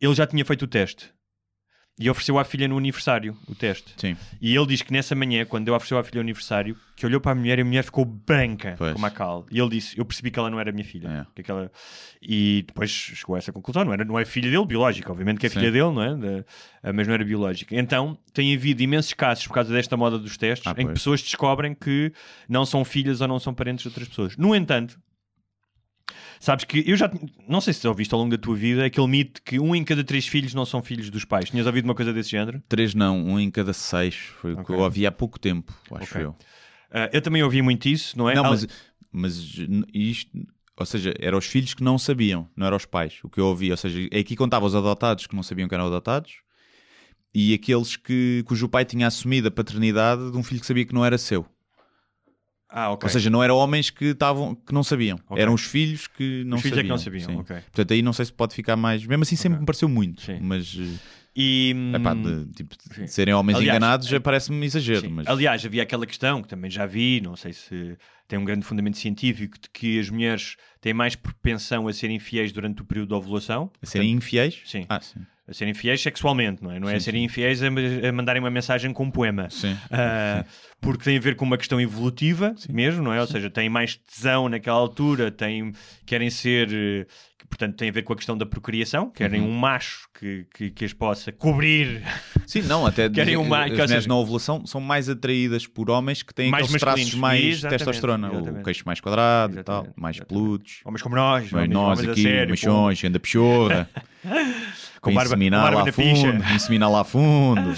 ele 0.00 0.14
já 0.14 0.26
tinha 0.26 0.44
feito 0.44 0.62
o 0.62 0.68
teste 0.68 1.12
e 1.98 2.10
ofereceu 2.10 2.38
à 2.38 2.44
filha 2.44 2.66
no 2.66 2.76
aniversário 2.76 3.36
o 3.46 3.54
teste. 3.54 3.94
Sim. 3.96 4.16
E 4.40 4.54
ele 4.54 4.66
diz 4.66 4.82
que 4.82 4.92
nessa 4.92 5.14
manhã, 5.14 5.44
quando 5.44 5.68
eu 5.68 5.74
ofereceu 5.74 5.96
à 5.96 6.02
filha 6.02 6.18
o 6.18 6.22
aniversário, 6.22 6.76
que 6.96 7.06
olhou 7.06 7.20
para 7.20 7.32
a 7.32 7.34
mulher 7.36 7.58
e 7.58 7.62
a 7.62 7.64
mulher 7.64 7.84
ficou 7.84 8.04
branca, 8.04 8.74
Pois. 8.76 8.92
como 8.92 9.06
a 9.06 9.10
cal. 9.10 9.46
E 9.50 9.58
ele 9.60 9.70
disse: 9.70 9.96
Eu 9.98 10.04
percebi 10.04 10.30
que 10.30 10.38
ela 10.38 10.50
não 10.50 10.58
era 10.58 10.72
minha 10.72 10.84
filha. 10.84 11.08
É. 11.08 11.26
Que 11.34 11.40
aquela... 11.42 11.70
E 12.20 12.64
depois 12.66 12.90
chegou 12.90 13.36
a 13.36 13.38
essa 13.38 13.52
conclusão: 13.52 13.84
não, 13.84 13.92
era, 13.92 14.04
não 14.04 14.18
é 14.18 14.24
filha 14.24 14.50
dele, 14.50 14.66
biológica, 14.66 15.10
obviamente 15.10 15.38
que 15.38 15.46
é 15.46 15.48
Sim. 15.48 15.60
filha 15.60 15.70
dele, 15.70 15.92
não 15.92 16.02
é? 16.02 16.16
Da- 16.16 16.44
ah, 16.82 16.92
mas 16.92 17.06
não 17.06 17.14
era 17.14 17.24
biológica. 17.24 17.74
Então 17.76 18.18
tem 18.32 18.54
havido 18.54 18.82
imensos 18.82 19.12
casos 19.14 19.46
por 19.46 19.54
causa 19.54 19.72
desta 19.72 19.96
moda 19.96 20.18
dos 20.18 20.36
testes 20.36 20.66
Ah, 20.66 20.74
em 20.76 20.86
que 20.88 20.94
pessoas 20.94 21.22
descobrem 21.22 21.74
que 21.74 22.12
não 22.48 22.66
são 22.66 22.84
filhas 22.84 23.20
ou 23.20 23.28
não 23.28 23.38
são 23.38 23.54
parentes 23.54 23.82
de 23.82 23.88
outras 23.88 24.08
pessoas. 24.08 24.36
No 24.36 24.54
entanto. 24.54 24.98
Sabes 26.40 26.64
que 26.64 26.82
eu 26.86 26.96
já 26.96 27.10
não 27.48 27.60
sei 27.60 27.72
se 27.72 27.86
ouviste 27.86 28.12
ao 28.14 28.20
longo 28.20 28.30
da 28.30 28.38
tua 28.38 28.54
vida 28.54 28.84
aquele 28.84 29.06
mito 29.06 29.42
que 29.42 29.58
um 29.58 29.74
em 29.74 29.84
cada 29.84 30.02
três 30.04 30.26
filhos 30.26 30.54
não 30.54 30.64
são 30.64 30.82
filhos 30.82 31.10
dos 31.10 31.24
pais. 31.24 31.50
Tinhas 31.50 31.66
ouvido 31.66 31.84
uma 31.84 31.94
coisa 31.94 32.12
desse 32.12 32.30
género? 32.30 32.62
Três 32.68 32.94
não, 32.94 33.18
um 33.24 33.38
em 33.38 33.50
cada 33.50 33.72
seis. 33.72 34.14
Foi 34.40 34.54
o 34.54 34.64
que 34.64 34.70
eu 34.70 34.78
ouvi 34.78 35.06
há 35.06 35.12
pouco 35.12 35.38
tempo, 35.38 35.72
acho 35.92 36.12
Ok. 36.14 36.22
eu. 36.24 36.36
Ah, 36.90 37.10
eu 37.12 37.20
também 37.20 37.42
ouvi 37.42 37.60
muito 37.62 37.88
isso, 37.88 38.16
não 38.16 38.28
é? 38.28 38.34
Não, 38.34 38.44
mas, 38.44 38.66
mas 39.10 39.36
isto, 39.92 40.30
ou 40.76 40.86
seja, 40.86 41.14
eram 41.18 41.38
os 41.38 41.46
filhos 41.46 41.74
que 41.74 41.82
não 41.82 41.98
sabiam, 41.98 42.48
não 42.56 42.66
eram 42.66 42.76
os 42.76 42.84
pais. 42.84 43.18
O 43.22 43.28
que 43.28 43.40
eu 43.40 43.46
ouvi, 43.46 43.70
ou 43.70 43.76
seja, 43.76 44.00
aqui 44.18 44.36
contava 44.36 44.64
os 44.64 44.74
adotados 44.74 45.26
que 45.26 45.34
não 45.34 45.42
sabiam 45.42 45.68
que 45.68 45.74
eram 45.74 45.86
adotados 45.86 46.44
e 47.34 47.52
aqueles 47.52 47.96
que, 47.96 48.44
cujo 48.46 48.68
pai 48.68 48.84
tinha 48.84 49.08
assumido 49.08 49.48
a 49.48 49.50
paternidade 49.50 50.30
de 50.30 50.38
um 50.38 50.42
filho 50.42 50.60
que 50.60 50.66
sabia 50.66 50.84
que 50.84 50.94
não 50.94 51.04
era 51.04 51.18
seu. 51.18 51.44
Ah, 52.76 52.90
ok. 52.90 53.06
Ou 53.06 53.10
seja, 53.12 53.30
não 53.30 53.40
eram 53.40 53.56
homens 53.56 53.88
que, 53.88 54.06
estavam, 54.06 54.52
que 54.54 54.72
não 54.74 54.82
sabiam, 54.82 55.16
Ok. 55.28 55.40
eram 55.40 55.54
os 55.54 55.62
filhos 55.62 56.08
que 56.08 56.42
não 56.44 56.56
Os 56.56 56.62
filhos 56.62 56.76
sabiam. 56.76 56.80
é 56.80 56.82
que 56.82 56.88
não 56.88 56.98
sabiam, 56.98 57.40
ok. 57.40 57.56
Portanto, 57.60 57.92
aí 57.92 58.02
não 58.02 58.12
sei 58.12 58.24
se 58.24 58.32
pode 58.32 58.52
ficar 58.52 58.74
mais. 58.74 59.06
Mesmo 59.06 59.22
assim, 59.22 59.36
sempre 59.36 59.60
me 59.60 59.64
pareceu 59.64 59.88
muito, 59.88 60.20
Sim. 60.22 60.38
mas 60.42 60.76
eh, 60.76 60.98
E, 61.36 61.74
epá, 61.94 62.12
hum, 62.14 62.44
de, 62.46 62.52
tipo, 62.52 62.74
de 62.96 63.08
serem 63.08 63.32
homens 63.34 63.56
Aliás, 63.58 63.76
enganados 63.76 64.06
é- 64.08 64.10
já 64.10 64.20
parece-me 64.20 64.66
exagero. 64.66 65.08
Mas... 65.10 65.26
Aliás, 65.28 65.64
havia 65.64 65.82
aquela 65.84 66.04
questão 66.06 66.42
que 66.42 66.48
também 66.48 66.68
já 66.70 66.84
vi, 66.84 67.20
não 67.20 67.36
sei 67.36 67.52
se 67.52 67.96
tem 68.26 68.38
um 68.38 68.44
grande 68.44 68.64
fundamento 68.64 68.96
científico, 68.98 69.56
de 69.60 69.68
que 69.70 69.98
as 70.00 70.10
mulheres 70.10 70.56
têm 70.80 70.92
mais 70.94 71.14
propensão 71.14 71.86
a 71.88 71.92
serem 71.92 72.18
fiéis 72.18 72.50
durante 72.52 72.82
o 72.82 72.84
período 72.84 73.08
de 73.08 73.14
ovulação. 73.14 73.70
A 73.82 73.86
serem 73.86 74.10
infiéis? 74.12 74.62
Sim. 74.64 74.84
Ah, 74.88 75.00
sim. 75.00 75.20
A 75.46 75.52
serem 75.52 75.74
fiéis 75.74 76.00
sexualmente, 76.00 76.62
não 76.64 76.70
é? 76.70 76.80
Não 76.80 76.88
é 76.88 76.94
a 76.94 76.98
Sim, 77.00 77.04
serem 77.04 77.24
infiéis 77.24 77.62
a, 77.62 77.66
a 77.66 78.12
mandarem 78.12 78.40
uma 78.40 78.50
mensagem 78.50 78.92
com 78.94 79.04
um 79.04 79.10
poema. 79.10 79.48
Sim. 79.50 79.76
Ah, 79.90 80.42
porque 80.80 81.04
tem 81.04 81.16
a 81.18 81.20
ver 81.20 81.36
com 81.36 81.44
uma 81.44 81.58
questão 81.58 81.78
evolutiva 81.80 82.54
mesmo, 82.70 83.02
não 83.02 83.12
é? 83.12 83.20
Ou 83.20 83.26
seja, 83.26 83.50
têm 83.50 83.68
mais 83.68 83.94
tesão 83.96 84.48
naquela 84.48 84.78
altura, 84.78 85.30
têm, 85.30 85.72
querem 86.06 86.30
ser, 86.30 86.68
eh, 86.72 87.06
portanto, 87.48 87.76
tem 87.76 87.90
a 87.90 87.92
ver 87.92 88.02
com 88.02 88.12
a 88.14 88.16
questão 88.16 88.36
da 88.38 88.46
procriação, 88.46 89.10
querem 89.10 89.40
Uhum. 89.42 89.48
um 89.50 89.52
macho 89.58 90.08
que, 90.18 90.46
que, 90.54 90.70
que 90.70 90.84
as 90.86 90.92
possa 90.94 91.30
cobrir 91.30 92.02
Sim, 92.46 92.62
não, 92.62 92.86
até 92.86 93.08
Querem 93.10 93.34
dizem- 93.34 93.36
uma- 93.36 93.64
as 93.64 93.70
mulheres 93.70 93.90
seja- 93.90 94.08
na 94.08 94.16
ovulação 94.16 94.64
são 94.66 94.80
mais 94.80 95.08
atraídas 95.10 95.66
por 95.66 95.90
homens 95.90 96.22
que 96.22 96.32
têm 96.34 96.50
Mais 96.50 96.64
aqueles 96.64 96.80
traços 96.80 97.14
mais 97.14 97.40
de 97.42 97.48
Exatamente, 97.50 97.78
testosterona, 97.84 98.32
o 98.32 98.62
queixo 98.62 98.82
mais 98.86 98.98
quadrado 99.00 99.58
e 99.60 99.62
tal, 99.62 99.86
mais 99.96 100.16
exatamente. 100.16 100.26
peludos. 100.42 100.80
homens 100.86 101.02
como 101.02 101.16
nós, 101.16 101.44
Bem, 101.44 101.54
homens, 101.54 101.70
nós 101.72 101.98
homens 101.98 102.08
a 102.08 102.12
aqui, 102.12 102.46
machões, 102.50 103.04
anda 103.04 103.20
pichorra, 103.20 103.88
Com 105.04 105.14
barba- 105.14 105.30
com 105.30 105.34
inseminar 105.36 105.62
barba 105.62 105.78
lá 105.80 105.84
na 105.86 105.92
fundo, 105.92 106.32
picha. 106.42 106.54
inseminar 106.54 106.90
lá 106.90 107.04
fundo. 107.04 107.74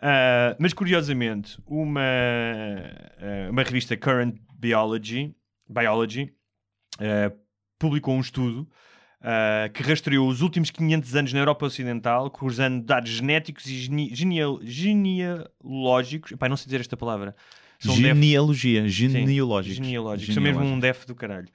Ah, 0.00 0.56
mas 0.58 0.72
curiosamente, 0.72 1.58
uma, 1.66 2.00
ah, 2.00 3.50
uma 3.50 3.62
revista 3.62 3.96
Current 3.96 4.34
Biology, 4.58 5.34
Biology 5.68 6.32
ah, 6.98 7.32
publicou 7.78 8.14
um 8.14 8.20
estudo 8.20 8.68
que 9.72 9.84
rastreou 9.84 10.26
os 10.28 10.40
últimos 10.40 10.68
500 10.70 11.14
anos 11.14 11.32
na 11.32 11.38
Europa 11.38 11.64
Ocidental, 11.66 12.28
cruzando 12.28 12.84
dados 12.84 13.08
genéticos 13.08 13.66
e 13.66 13.74
gene- 13.78 14.10
geneal- 14.12 14.58
genealógicos. 14.64 16.32
Epá, 16.32 16.48
não 16.48 16.56
sei 16.56 16.64
dizer 16.66 16.80
esta 16.80 16.96
palavra. 16.96 17.34
São 17.78 17.94
def- 17.94 18.02
Genealogia, 18.02 18.82
Sim, 18.82 18.88
genealógicos. 18.88 19.76
genealógicos. 19.76 20.34
São 20.34 20.42
mesmo 20.42 20.62
um 20.64 20.78
def 20.78 21.04
do 21.06 21.14
caralho. 21.14 21.48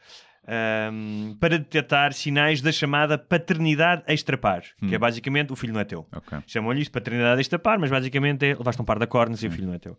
Ahm, 0.47 1.35
para 1.39 1.57
detectar 1.57 2.13
sinais 2.13 2.61
da 2.61 2.71
chamada 2.71 3.17
paternidade 3.17 4.03
extrapar, 4.07 4.63
que 4.79 4.95
é 4.95 4.97
basicamente 4.97 5.51
o 5.51 5.55
filho 5.55 5.73
não 5.73 5.81
é 5.81 5.85
teu. 5.85 6.07
Ok. 6.15 6.37
Chamam-lhe 6.47 6.81
isto 6.81 6.89
de 6.89 6.93
paternidade 6.93 7.41
extrapar, 7.41 7.77
mas 7.77 7.89
basicamente 7.91 8.45
é 8.45 8.55
levaste 8.55 8.81
um 8.81 8.85
par 8.85 8.97
de 8.99 9.07
cornes 9.07 9.43
e 9.43 9.47
o 9.47 9.51
filho 9.51 9.67
não 9.67 9.73
é 9.73 9.79
teu. 9.79 9.97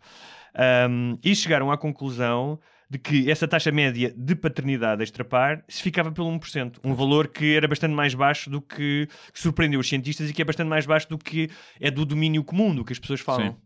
Ahm, 0.55 1.19
e 1.23 1.35
chegaram 1.37 1.71
à 1.71 1.77
conclusão 1.77 2.59
de 2.91 2.99
que 2.99 3.31
essa 3.31 3.47
taxa 3.47 3.71
média 3.71 4.15
de 4.17 4.35
paternidade 4.35 5.03
extrapar 5.03 5.63
se 5.69 5.83
ficava 5.83 6.11
pelo 6.11 6.31
1%. 6.31 6.79
Um 6.83 6.95
valor 6.95 7.29
que 7.29 7.55
era 7.55 7.69
bastante 7.69 7.93
mais 7.95 8.15
baixo 8.15 8.49
do 8.49 8.63
que, 8.63 9.07
que 9.33 9.39
surpreendeu 9.39 9.79
os 9.79 9.87
cientistas 9.89 10.31
e 10.31 10.33
que 10.33 10.41
é 10.41 10.45
bastante 10.45 10.69
mais 10.69 10.87
baixo 10.87 11.07
do 11.09 11.19
que 11.19 11.51
é 11.79 11.91
do 11.91 12.07
domínio 12.07 12.43
comum, 12.43 12.75
do 12.75 12.85
que 12.85 12.93
as 12.95 12.99
pessoas 12.99 13.21
falam. 13.21 13.51
Sim. 13.53 13.57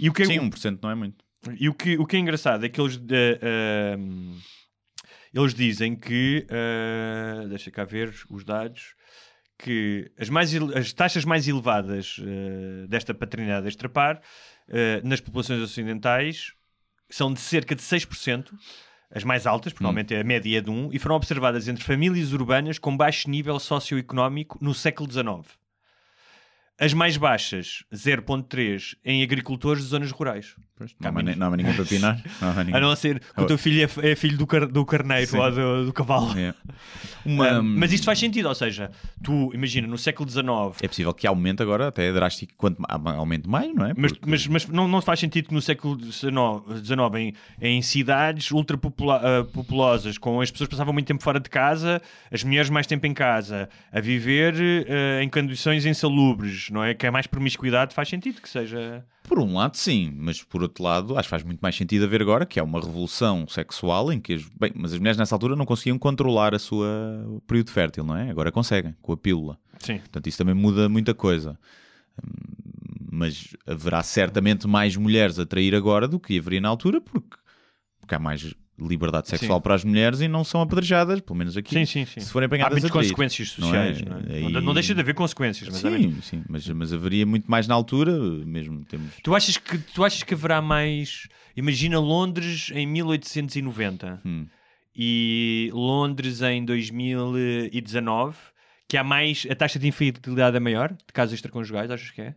E 0.00 0.08
o 0.08 0.12
que 0.12 0.22
é- 0.22 0.26
Sim, 0.26 0.38
1% 0.40 0.78
não 0.82 0.90
é 0.90 0.94
muito. 0.94 1.22
e 1.60 1.68
o 1.68 1.74
que, 1.74 1.98
o 1.98 2.06
que 2.06 2.16
é 2.16 2.18
engraçado 2.18 2.64
é 2.64 2.68
que 2.70 2.80
eles, 2.80 2.98
eh, 3.10 3.38
ehm, 3.94 4.32
eles 5.36 5.52
dizem 5.52 5.94
que, 5.94 6.46
eh, 6.48 7.46
deixa 7.48 7.70
cá 7.70 7.84
ver 7.84 8.14
os 8.30 8.42
dados, 8.42 8.94
que 9.58 10.10
as, 10.18 10.30
mais, 10.30 10.54
as 10.74 10.92
taxas 10.94 11.24
mais 11.26 11.46
elevadas 11.46 12.16
eh, 12.20 12.86
desta 12.88 13.14
paternidade 13.14 13.68
extrapar 13.68 14.20
eh, 14.68 15.00
nas 15.04 15.20
populações 15.20 15.60
ocidentais 15.60 16.52
são 17.10 17.32
de 17.32 17.40
cerca 17.40 17.74
de 17.74 17.82
6%, 17.82 18.50
as 19.10 19.24
mais 19.24 19.46
altas, 19.46 19.72
provavelmente 19.72 20.14
a 20.14 20.24
média 20.24 20.58
é 20.58 20.60
de 20.60 20.70
1, 20.70 20.90
e 20.92 20.98
foram 20.98 21.16
observadas 21.16 21.68
entre 21.68 21.84
famílias 21.84 22.32
urbanas 22.32 22.78
com 22.78 22.96
baixo 22.96 23.28
nível 23.30 23.58
socioeconómico 23.60 24.58
no 24.60 24.74
século 24.74 25.10
XIX. 25.10 25.46
As 26.78 26.92
mais 26.92 27.16
baixas, 27.16 27.84
0.3, 27.94 28.96
em 29.04 29.22
agricultores 29.22 29.82
de 29.82 29.88
zonas 29.88 30.10
rurais. 30.10 30.54
Pois, 30.78 30.94
não, 31.00 31.08
há 31.08 31.22
não 31.36 31.50
ninguém 31.56 31.72
para 31.72 31.86
pinar. 31.86 32.22
Não 32.38 32.48
há 32.50 32.76
A 32.76 32.80
não 32.80 32.94
ser 32.94 33.18
que 33.18 33.40
o 33.40 33.46
teu 33.46 33.56
filho 33.56 33.88
é, 34.02 34.10
é 34.10 34.14
filho 34.14 34.36
do, 34.36 34.46
car- 34.46 34.66
do 34.68 34.84
carneiro 34.84 35.26
Sim. 35.30 35.38
ou 35.38 35.50
do, 35.50 35.86
do 35.86 35.92
cavalo. 35.94 36.38
É. 36.38 36.52
Uma- 37.24 37.48
Ah, 37.48 37.62
mas 37.62 37.94
isto 37.94 38.04
faz 38.04 38.18
sentido, 38.18 38.46
ou 38.46 38.54
seja, 38.54 38.90
tu 39.24 39.50
imagina 39.54 39.88
no 39.88 39.96
século 39.96 40.28
XIX, 40.28 40.44
É 40.82 40.86
possível 40.86 41.14
que 41.14 41.26
aumente 41.26 41.62
agora, 41.62 41.88
até 41.88 42.06
é 42.08 42.12
drástico, 42.12 42.52
quanto 42.58 42.82
aumente 42.86 43.48
mais, 43.48 43.74
não 43.74 43.86
é? 43.86 43.94
mas, 43.96 44.12
Porque- 44.12 44.28
mas, 44.30 44.46
mas 44.46 44.66
não, 44.68 44.86
não 44.86 45.00
faz 45.00 45.18
sentido 45.18 45.48
que 45.48 45.54
no 45.54 45.62
século 45.62 45.98
XIX, 45.98 46.92
em, 47.18 47.32
em 47.58 47.80
cidades 47.80 48.50
ultrapopulosas, 48.50 50.18
com 50.18 50.40
as 50.42 50.50
pessoas 50.50 50.68
que 50.68 50.72
passavam 50.74 50.92
muito 50.92 51.06
tempo 51.06 51.22
fora 51.22 51.40
de 51.40 51.48
casa, 51.48 52.00
as 52.30 52.44
mulheres 52.44 52.70
mais 52.70 52.86
tempo 52.86 53.06
em 53.06 53.14
casa, 53.14 53.68
a 53.90 54.00
viver 54.00 54.54
eh, 54.86 55.22
em 55.22 55.28
condições 55.28 55.86
insalubres, 55.86 56.65
não 56.70 56.82
é? 56.82 56.94
Que 56.94 57.06
é 57.06 57.10
mais 57.10 57.26
promiscuidade, 57.26 57.94
faz 57.94 58.08
sentido 58.08 58.40
que 58.40 58.48
seja. 58.48 59.04
Por 59.22 59.38
um 59.38 59.54
lado, 59.54 59.76
sim, 59.76 60.12
mas 60.16 60.42
por 60.42 60.62
outro 60.62 60.82
lado, 60.84 61.16
acho 61.18 61.26
que 61.26 61.30
faz 61.30 61.42
muito 61.42 61.60
mais 61.60 61.74
sentido 61.76 62.04
haver 62.04 62.22
agora 62.22 62.46
que 62.46 62.60
é 62.60 62.62
uma 62.62 62.80
revolução 62.80 63.46
sexual 63.48 64.12
em 64.12 64.20
que 64.20 64.34
as, 64.34 64.42
bem, 64.58 64.72
mas 64.74 64.92
as 64.92 64.98
mulheres 64.98 65.18
nessa 65.18 65.34
altura 65.34 65.56
não 65.56 65.64
conseguiam 65.66 65.98
controlar 65.98 66.54
a 66.54 66.58
sua 66.58 66.86
o 67.26 67.40
período 67.40 67.70
fértil, 67.70 68.04
não 68.04 68.16
é? 68.16 68.30
Agora 68.30 68.52
conseguem, 68.52 68.94
com 69.02 69.12
a 69.12 69.16
pílula. 69.16 69.58
Sim. 69.80 69.98
Portanto, 69.98 70.26
isso 70.28 70.38
também 70.38 70.54
muda 70.54 70.88
muita 70.88 71.12
coisa. 71.14 71.58
Hum, 72.22 72.30
Mas 73.10 73.56
haverá 73.66 74.02
certamente 74.02 74.66
mais 74.66 74.96
mulheres 74.96 75.38
a 75.38 75.46
trair 75.46 75.74
agora 75.74 76.06
do 76.06 76.20
que 76.20 76.38
haveria 76.38 76.60
na 76.60 76.68
altura, 76.68 77.00
porque, 77.00 77.36
porque 78.00 78.14
há 78.14 78.18
mais 78.18 78.54
liberdade 78.78 79.28
sexual 79.28 79.58
Sim. 79.58 79.62
para 79.62 79.74
as 79.74 79.84
mulheres 79.84 80.20
e 80.20 80.28
não 80.28 80.44
são 80.44 80.60
apedrejadas, 80.60 81.20
pelo 81.20 81.38
menos 81.38 81.56
aqui. 81.56 81.74
Sim, 81.74 81.86
sim, 81.86 82.04
sim. 82.04 82.20
Se 82.20 82.30
forem 82.30 82.44
Há 82.44 82.48
apanhadas 82.48 82.72
muitas 82.72 82.90
a 82.90 82.92
trair. 82.92 83.04
consequências 83.04 83.56
não 83.58 83.74
é? 83.74 83.94
sociais, 83.94 84.02
não, 84.02 84.18
é? 84.18 84.36
Aí- 84.36 84.52
Não- 84.52 84.60
não 84.60 84.74
deixa 84.74 84.94
de 84.94 85.00
haver 85.00 85.14
consequências, 85.14 85.68
mas 85.68 85.84
há. 85.84 85.96
Sim, 85.96 86.20
sim, 86.22 86.44
mas, 86.48 86.68
mas 86.68 86.92
haveria 86.92 87.24
muito 87.24 87.50
mais 87.50 87.66
na 87.66 87.74
altura, 87.74 88.12
mesmo 88.44 88.84
temos. 88.84 89.12
Tu 89.22 89.34
achas 89.34 89.56
que 89.56 89.78
tu 89.78 90.04
achas 90.04 90.22
que 90.22 90.34
haverá 90.34 90.60
mais? 90.60 91.26
Imagina 91.56 91.98
Londres 91.98 92.70
em 92.74 92.86
1890 92.86 94.20
Hum. 94.26 94.46
e 94.94 95.70
Londres 95.72 96.42
em 96.42 96.64
2019, 96.64 98.36
que 98.88 98.96
há 98.96 99.02
mais 99.04 99.46
a 99.50 99.54
taxa 99.54 99.78
de 99.78 99.88
infidelidade 99.88 100.56
é 100.56 100.60
maior 100.60 100.90
de 100.92 101.12
casos 101.12 101.34
extraconjugais, 101.34 101.90
achas 101.90 102.10
que 102.10 102.20
é? 102.20 102.34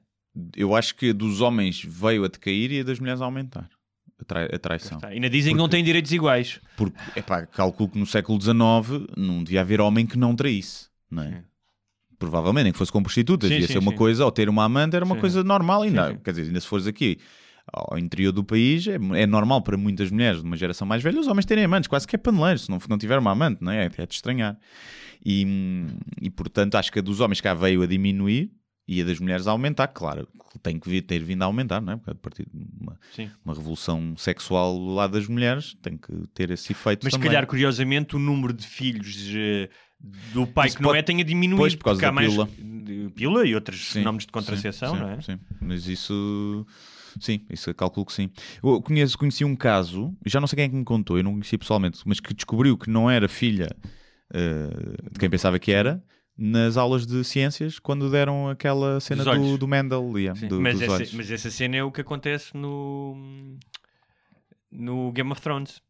Eu 0.56 0.76
acho 0.76 0.96
que 0.96 1.10
a 1.10 1.14
dos 1.14 1.42
homens 1.42 1.84
veio 1.86 2.24
a 2.24 2.28
decair 2.28 2.72
e 2.72 2.80
a 2.80 2.84
das 2.84 3.00
mulheres 3.00 3.22
a 3.22 3.26
aumentar. 3.26 3.70
A, 4.22 4.26
trai- 4.26 4.50
a 4.54 4.60
traição. 4.60 5.00
Ainda 5.04 5.30
dizem 5.30 5.54
que 5.54 5.58
não 5.58 5.66
Porque- 5.66 5.78
têm 5.78 5.84
direitos 5.84 6.12
iguais. 6.12 6.60
Porque, 6.76 6.98
epá, 7.16 7.46
calculo 7.46 7.90
que 7.90 7.98
no 7.98 8.06
século 8.06 8.40
XIX 8.42 9.08
não 9.16 9.44
devia 9.44 9.62
haver 9.62 9.80
homem 9.80 10.06
que 10.06 10.18
não 10.18 10.36
traísse, 10.36 10.88
não 11.10 11.24
é? 11.24 11.44
Provavelmente, 12.18 12.64
nem 12.66 12.72
que 12.74 12.78
fosse 12.78 12.92
com 12.92 13.02
prostitutas, 13.02 13.48
Sim, 13.48 13.54
devia 13.56 13.68
sim, 13.68 13.74
ser 13.74 13.80
uma 13.80 13.92
sim. 13.92 13.98
coisa, 13.98 14.26
ou 14.26 14.32
ter 14.32 14.50
uma 14.50 14.66
amante 14.66 14.94
era 14.96 15.06
uma 15.06 15.16
coisa 15.16 15.42
normal 15.42 15.84
ainda. 15.84 16.16
Quer 16.22 16.32
dizer, 16.32 16.44
ainda 16.48 16.60
se 16.60 16.68
fores 16.68 16.86
aqui 16.86 17.18
ao 17.72 17.98
interior 17.98 18.34
do 18.34 18.44
país, 18.44 18.86
é, 18.88 18.96
é 19.22 19.26
normal 19.26 19.62
para 19.62 19.78
muitas 19.78 20.12
mulheres 20.12 20.42
de 20.42 20.46
uma 20.46 20.58
geração 20.58 20.86
mais 20.86 21.02
velha 21.02 21.18
os 21.20 21.28
homens 21.28 21.46
terem 21.46 21.64
amantes, 21.64 21.88
quase 21.88 22.06
que 22.06 22.16
é 22.16 22.20
paneleiro, 22.20 22.60
se 22.60 22.70
não, 22.70 22.78
não 22.90 22.98
tiver 22.98 23.18
uma 23.20 23.32
amante, 23.32 23.64
não 23.64 23.72
é? 23.72 23.86
É 23.86 24.06
de 24.06 24.14
estranhar. 24.14 24.58
E, 25.26 25.46
e 26.22 26.30
portanto, 26.30 26.76
acho 26.76 26.92
que 26.92 27.00
a 27.00 27.02
dos 27.02 27.22
homens 27.22 27.40
cá 27.40 27.54
veio 27.54 27.82
a 27.84 27.86
diminuir 27.86 28.52
e 28.92 29.02
a 29.02 29.06
das 29.06 29.20
mulheres 29.20 29.46
a 29.46 29.52
aumentar, 29.52 29.88
claro, 29.90 30.28
tem 30.64 30.80
que 30.80 30.90
vir, 30.90 31.04
ter 31.04 31.20
vindo 31.24 31.44
a 31.44 31.46
aumentar, 31.46 31.80
não 31.80 31.94
é? 31.94 31.96
Porque 31.96 32.10
a 32.12 32.16
partir 32.16 32.48
de 32.52 32.66
uma, 32.82 33.00
uma 33.46 33.54
revolução 33.54 34.16
sexual 34.18 34.74
do 34.76 34.96
lado 34.96 35.14
das 35.14 35.28
mulheres 35.28 35.76
tem 35.82 35.96
que 35.96 36.12
ter 36.34 36.50
esse 36.50 36.72
efeito 36.72 37.04
Mas 37.04 37.14
se 37.14 37.20
calhar, 37.20 37.46
curiosamente, 37.46 38.16
o 38.16 38.20
número 38.20 38.52
de 38.52 38.66
filhos 38.66 39.16
eh, 39.36 39.70
do 40.34 40.48
pai 40.48 40.70
Isso 40.70 40.78
que 40.78 40.82
não 40.82 40.90
pode- 40.90 41.00
é 41.00 41.04
tenha 41.04 41.24
diminuído. 41.24 41.62
Pois, 41.62 41.76
por 41.76 41.84
causa 41.84 41.98
porque 42.00 42.06
há 42.06 42.10
da 42.10 42.14
mais 42.16 42.30
pílula. 42.30 42.50
de 42.58 43.10
pílula 43.12 43.46
e 43.46 43.54
outros 43.54 43.80
Sim, 43.90 44.00
fenómenos 44.00 44.26
de 44.26 44.32
contracepção, 44.32 44.96
sim, 44.96 45.00
não 45.00 45.10
é? 45.10 45.22
Sim, 45.22 45.40
mas 45.62 45.86
isso... 45.88 46.66
Sim, 47.20 47.42
isso 47.50 47.70
eu 47.70 47.76
calculo 47.76 48.06
que 48.06 48.14
sim. 48.14 48.30
Eu 48.64 48.82
conheço, 48.82 49.18
conheci 49.18 49.44
um 49.46 49.56
caso, 49.56 50.16
já 50.26 50.40
não 50.40 50.48
sei 50.48 50.58
quem 50.58 50.66
é 50.66 50.70
que 50.70 50.76
me 50.76 50.84
contou, 50.84 51.18
eu 51.18 51.24
não 51.24 51.34
conheci 51.34 51.58
pessoalmente, 51.58 52.00
mas 52.06 52.20
que 52.20 52.34
descobriu 52.34 52.78
que 52.78 52.90
não 52.90 53.10
era 53.10 53.28
filha 53.28 53.68
eh, 54.34 54.70
de 55.12 55.20
quem 55.20 55.30
pensava 55.30 55.60
que 55.60 55.72
era, 55.72 56.04
nas 56.42 56.78
aulas 56.78 57.06
de 57.06 57.22
ciências, 57.26 57.80
quando 57.80 58.10
deram 58.10 58.48
aquela 58.48 59.00
cena 59.02 59.24
do, 59.26 59.58
do 59.58 59.68
Mendel, 59.68 60.18
yeah, 60.18 60.40
Sim. 60.40 60.48
do- 60.48 60.62
mas, 60.62 60.76
dos 60.76 60.84
essa, 60.84 60.94
olhos. 60.94 61.14
mas 61.14 61.32
essa 61.32 61.52
cena 61.52 61.76
é 61.76 61.84
o 61.84 61.92
que 61.92 62.00
acontece 62.00 62.56
no, 62.56 63.58
no 64.72 65.12
Game 65.12 65.30
of 65.32 65.42
Thrones. 65.42 65.82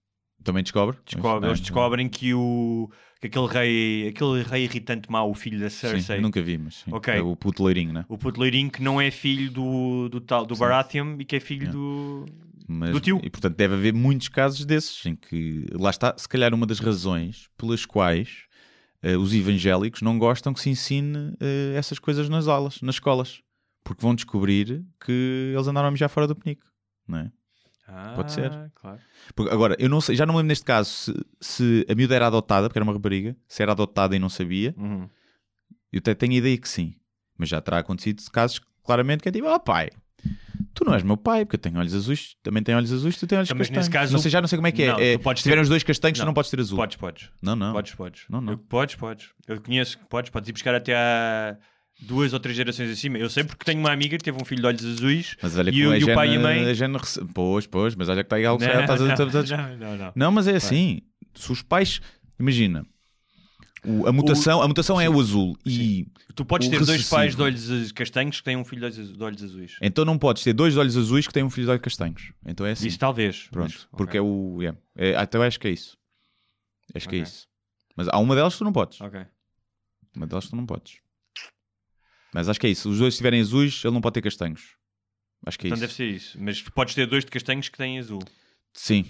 Também 0.43 0.63
descobre? 0.63 0.97
Descobre, 1.05 1.41
Mas, 1.41 1.49
eles 1.49 1.59
ah, 1.59 1.63
descobrem 1.63 2.07
que, 2.09 2.33
o, 2.33 2.89
que 3.19 3.27
aquele, 3.27 3.47
rei, 3.47 4.07
aquele 4.07 4.41
rei 4.41 4.63
irritante 4.63 5.11
mau, 5.11 5.29
o 5.29 5.33
filho 5.33 5.59
da 5.59 5.69
Sim, 5.69 5.87
Cersei, 5.89 6.21
nunca 6.21 6.41
vi, 6.41 6.57
mas 6.57 6.75
sim. 6.75 6.91
Ok. 6.93 7.13
É 7.13 7.21
o 7.21 7.35
puto 7.35 7.63
leirinho, 7.63 7.91
né? 7.91 8.05
o 8.07 8.17
puto 8.17 8.39
leirinho 8.39 8.71
que 8.71 8.81
não 8.81 9.01
é 9.01 9.11
filho 9.11 9.51
do, 9.51 10.07
do, 10.09 10.21
tal, 10.21 10.45
do 10.45 10.55
Sim. 10.55 10.61
Baratheon 10.61 11.17
e 11.19 11.25
que 11.25 11.35
é 11.35 11.39
filho 11.39 11.59
Yeah. 11.59 11.77
do... 11.77 12.25
Mas, 12.71 12.91
Do 12.91 12.99
tio. 12.99 13.19
E 13.23 13.29
portanto 13.31 13.55
deve 13.57 13.73
haver 13.73 13.93
muitos 13.93 14.27
casos 14.29 14.63
desses 14.63 15.03
em 15.05 15.15
que 15.15 15.65
lá 15.73 15.89
está, 15.89 16.13
se 16.15 16.29
calhar 16.29 16.53
uma 16.53 16.67
das 16.67 16.79
razões 16.79 17.49
pelas 17.57 17.83
quais 17.83 18.43
os 19.17 19.33
evangélicos 19.33 20.01
não 20.01 20.17
gostam 20.19 20.53
que 20.53 20.59
se 20.59 20.69
ensine 20.69 21.33
eh, 21.39 21.73
essas 21.75 21.99
coisas 21.99 22.27
nas 22.29 22.47
aulas, 22.47 22.81
nas 22.81 22.95
escolas, 22.95 23.41
porque 23.83 24.01
vão 24.01 24.13
descobrir 24.13 24.83
que 25.03 25.51
eles 25.53 25.67
andaram 25.67 25.87
a 25.87 25.91
mijar 25.91 26.09
fora 26.09 26.27
do 26.27 26.35
penico, 26.35 26.65
não 27.07 27.19
é? 27.19 27.31
Pode 28.15 28.31
ser. 28.31 28.51
Ah, 28.51 28.69
Claro. 28.75 28.99
Porque, 29.35 29.51
agora, 29.51 29.75
eu 29.79 29.89
não 29.89 29.99
sei, 29.99 30.15
já 30.15 30.25
não 30.25 30.33
me 30.33 30.37
lembro 30.37 30.49
neste 30.49 30.65
caso 30.65 30.89
se, 30.89 31.13
se 31.41 31.85
a 31.89 31.95
miúda 31.95 32.15
era 32.15 32.27
adotada, 32.27 32.67
porque 32.67 32.77
era 32.77 32.83
uma 32.83 32.93
rapariga, 32.93 33.35
se 33.47 33.63
era 33.63 33.71
adotada 33.71 34.15
e 34.15 34.19
não 34.19 34.29
sabia. 34.29 34.73
Uhum. 34.77 35.09
Eu 35.91 35.97
até 35.99 36.13
tenho 36.13 36.33
a 36.33 36.37
ideia 36.37 36.57
que 36.57 36.69
sim, 36.69 36.93
mas 37.37 37.49
já 37.49 37.59
terá 37.59 37.79
acontecido 37.79 38.21
casos 38.31 38.61
claramente 38.83 39.21
que 39.23 39.29
é 39.29 39.31
tipo, 39.31 39.47
ah 39.47 39.59
pai, 39.59 39.89
tu 40.79 40.85
não 40.85 40.93
és 40.93 41.03
meu 41.03 41.17
pai, 41.17 41.45
porque 41.45 41.55
eu 41.55 41.59
tenho 41.59 41.77
olhos 41.77 41.93
azuis, 41.93 42.35
também 42.41 42.63
tenho 42.63 42.77
olhos 42.77 42.91
azuis, 42.93 43.17
tu 43.17 43.27
tens 43.27 43.37
olhos 43.39 43.49
mas 43.51 43.67
castanhos. 43.69 43.87
caso- 43.89 44.13
não 44.13 44.19
sei, 44.19 44.31
já 44.31 44.39
não 44.41 44.47
sei 44.47 44.57
como 44.57 44.67
é 44.67 44.71
que 44.71 44.83
é. 44.83 44.87
Não, 44.87 44.99
é 44.99 45.17
tu 45.17 45.21
podes 45.23 45.41
se 45.41 45.43
tiverem 45.43 45.59
ter- 45.61 45.63
os 45.63 45.69
dois 45.69 45.83
castanhos, 45.83 46.17
tu 46.17 46.21
Não. 46.21 46.27
não 46.27 46.33
podes 46.33 46.49
ter 46.49 46.59
azul. 46.59 46.77
Podes, 46.77 46.95
podes. 46.97 47.29
Não, 47.41 47.55
não. 47.55 47.73
Podes, 47.73 47.93
podes. 47.95 48.21
Não, 48.29 48.39
não. 48.41 48.53
Eu- 48.53 48.57
podes, 48.57 48.95
podes. 48.95 49.27
Eu 49.47 49.61
conheço 49.61 49.97
que 49.97 50.05
podes, 50.05 50.29
podes 50.31 50.49
ir 50.49 50.53
buscar 50.53 50.73
até 50.75 50.95
a 50.95 51.57
duas 52.01 52.31
ou 52.33 52.39
três 52.39 52.55
gerações 52.55 52.89
acima. 52.89 53.17
Eu 53.17 53.29
sei 53.29 53.43
porque 53.43 53.65
tenho 53.65 53.79
uma 53.79 53.91
amiga 53.91 54.17
que 54.17 54.23
teve 54.23 54.37
um 54.41 54.45
filho 54.45 54.61
de 54.61 54.67
olhos 54.67 54.85
azuis. 54.85 55.35
Mas 55.41 55.57
olha 55.57 55.69
E 55.69 55.85
o- 55.85 55.91
a 55.91 55.95
e 55.95 55.97
o 55.97 56.05
Gene- 56.05 56.15
pai 56.15 56.33
e 56.33 56.37
a 56.37 56.39
mãe? 56.39 56.65
a 56.69 56.73
Gene 56.73 56.97
rece- 56.97 57.21
Pois, 57.33 57.67
pois, 57.67 57.95
mas 57.95 58.07
olha 58.09 58.23
que 58.23 58.27
está 58.27 58.37
aí 58.37 58.45
algo. 58.45 58.63
Não, 58.63 58.73
não, 58.73 59.77
não, 59.77 59.97
não. 59.97 60.11
Não, 60.15 60.31
mas 60.31 60.47
é 60.47 60.55
assim. 60.55 61.01
Se 61.35 61.51
os 61.51 61.61
pais. 61.61 61.99
Imagina. 62.39 62.85
O- 63.85 64.07
a 64.07 64.11
mutação, 64.11 64.61
a 64.61 64.67
mutação 64.67 64.99
é 64.99 65.09
o 65.09 65.19
azul. 65.19 65.57
E 65.65 66.07
Tu 66.35 66.45
podes 66.45 66.67
O 66.67 66.71
ter 66.71 66.77
dois 66.77 66.89
recessivo. 66.89 67.15
pais 67.15 67.35
de 67.35 67.41
olhos 67.41 67.91
castanhos 67.91 68.37
que 68.37 68.43
têm 68.43 68.55
um 68.55 68.63
filho 68.63 68.79
de 68.89 68.99
olhos, 68.99 69.13
de 69.17 69.23
olhos 69.23 69.43
azuis. 69.43 69.75
então 69.81 70.05
não 70.05 70.17
podes 70.17 70.43
ter 70.43 70.53
dois 70.53 70.77
olhos 70.77 70.95
azuis 70.95 71.27
que 71.27 71.33
têm 71.33 71.43
um 71.43 71.49
filho 71.49 71.65
de 71.65 71.71
olhos 71.71 71.81
castanhos. 71.81 72.31
Então 72.45 72.65
é 72.65 72.71
assim. 72.71 72.87
Isso 72.87 72.97
talvez. 72.99 73.47
Pronto. 73.49 73.71
mas- 73.73 73.85
Porque 73.91 74.17
ok. 74.17 74.19
é 74.19 74.21
o. 74.21 74.61
é. 74.63 74.77
É, 75.11 75.15
ah, 75.17 75.23
então 75.23 75.41
acho 75.41 75.59
que 75.59 75.67
é 75.67 75.71
isso. 75.71 75.97
Acho 76.95 77.07
que 77.09 77.15
é 77.15 77.19
isso. 77.19 77.47
Mas 77.95 78.07
há 78.07 78.17
uma 78.19 78.35
delas 78.35 78.53
que 78.53 78.59
tu 78.59 78.63
não 78.65 78.71
podes. 78.73 78.99
Ok. 79.01 79.25
Uma 80.15 80.25
delas 80.27 80.47
tu 80.49 80.55
não 80.55 80.65
podes. 80.65 80.99
Mas 82.33 82.47
acho 82.47 82.59
que 82.59 82.67
é 82.67 82.69
isso. 82.69 82.89
Os 82.89 82.99
dois 82.99 83.13
estiverem 83.13 83.41
azuis, 83.41 83.81
ele 83.83 83.93
não 83.93 84.01
pode 84.01 84.13
ter 84.13 84.21
castanhos. 84.21 84.75
Acho 85.45 85.57
que 85.57 85.65
é 85.65 85.69
Então 85.69 85.75
isso. 85.75 85.81
deve 85.81 85.93
ser 85.93 86.05
isso. 86.07 86.37
Mas 86.41 86.61
tu 86.61 86.71
podes 86.71 86.93
ter 86.95 87.05
dois 87.07 87.25
de 87.25 87.31
castanhos 87.31 87.69
que 87.69 87.77
têm 87.77 87.97
azul. 87.99 88.21
Sim. 88.73 89.05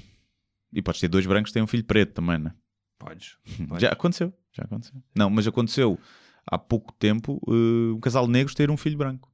E 0.74 0.82
podes 0.82 1.02
ter 1.02 1.08
dois 1.08 1.26
brancos 1.26 1.50
que 1.50 1.54
têm 1.54 1.64
um 1.64 1.68
filho 1.68 1.84
preto 1.84 2.14
também, 2.14 2.38
né? 2.38 2.54
Podes. 2.98 3.38
Podes. 3.68 3.82
Já 3.82 3.90
aconteceu. 3.90 4.34
Já 4.52 4.64
aconteceu. 4.64 5.02
Não, 5.16 5.30
mas 5.30 5.48
aconteceu 5.48 6.00
há 6.46 6.58
pouco 6.58 6.94
tempo 6.94 7.40
uh, 7.48 7.96
um 7.96 8.00
casal 8.00 8.26
de 8.26 8.32
negros 8.32 8.56
ter 8.56 8.70
um 8.72 8.78
filho 8.78 8.98
branco. 8.98 9.32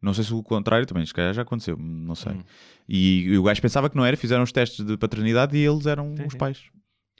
Não 0.00 0.14
sei 0.14 0.24
se 0.24 0.32
o 0.32 0.42
contrário 0.42 0.86
também, 0.86 1.04
se 1.04 1.12
calhar 1.12 1.32
já 1.34 1.42
aconteceu, 1.42 1.76
não 1.76 2.14
sei. 2.14 2.32
Hum. 2.32 2.44
E, 2.88 3.22
e 3.22 3.38
o 3.38 3.42
gajo 3.42 3.60
pensava 3.60 3.90
que 3.90 3.96
não 3.96 4.04
era, 4.04 4.16
fizeram 4.16 4.44
os 4.44 4.52
testes 4.52 4.84
de 4.84 4.96
paternidade 4.96 5.56
e 5.56 5.64
eles 5.64 5.86
eram 5.86 6.14
Sim, 6.16 6.26
os 6.26 6.32
sim. 6.32 6.38
pais. 6.38 6.70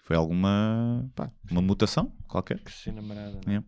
Foi 0.05 0.15
alguma 0.15 1.11
pá, 1.17 1.33
uma 1.51 1.61
mutação 1.61 2.13
qualquer. 2.29 2.61
Que 2.61 2.71
cena 2.71 3.03
marada. 3.03 3.41
É. 3.49 3.63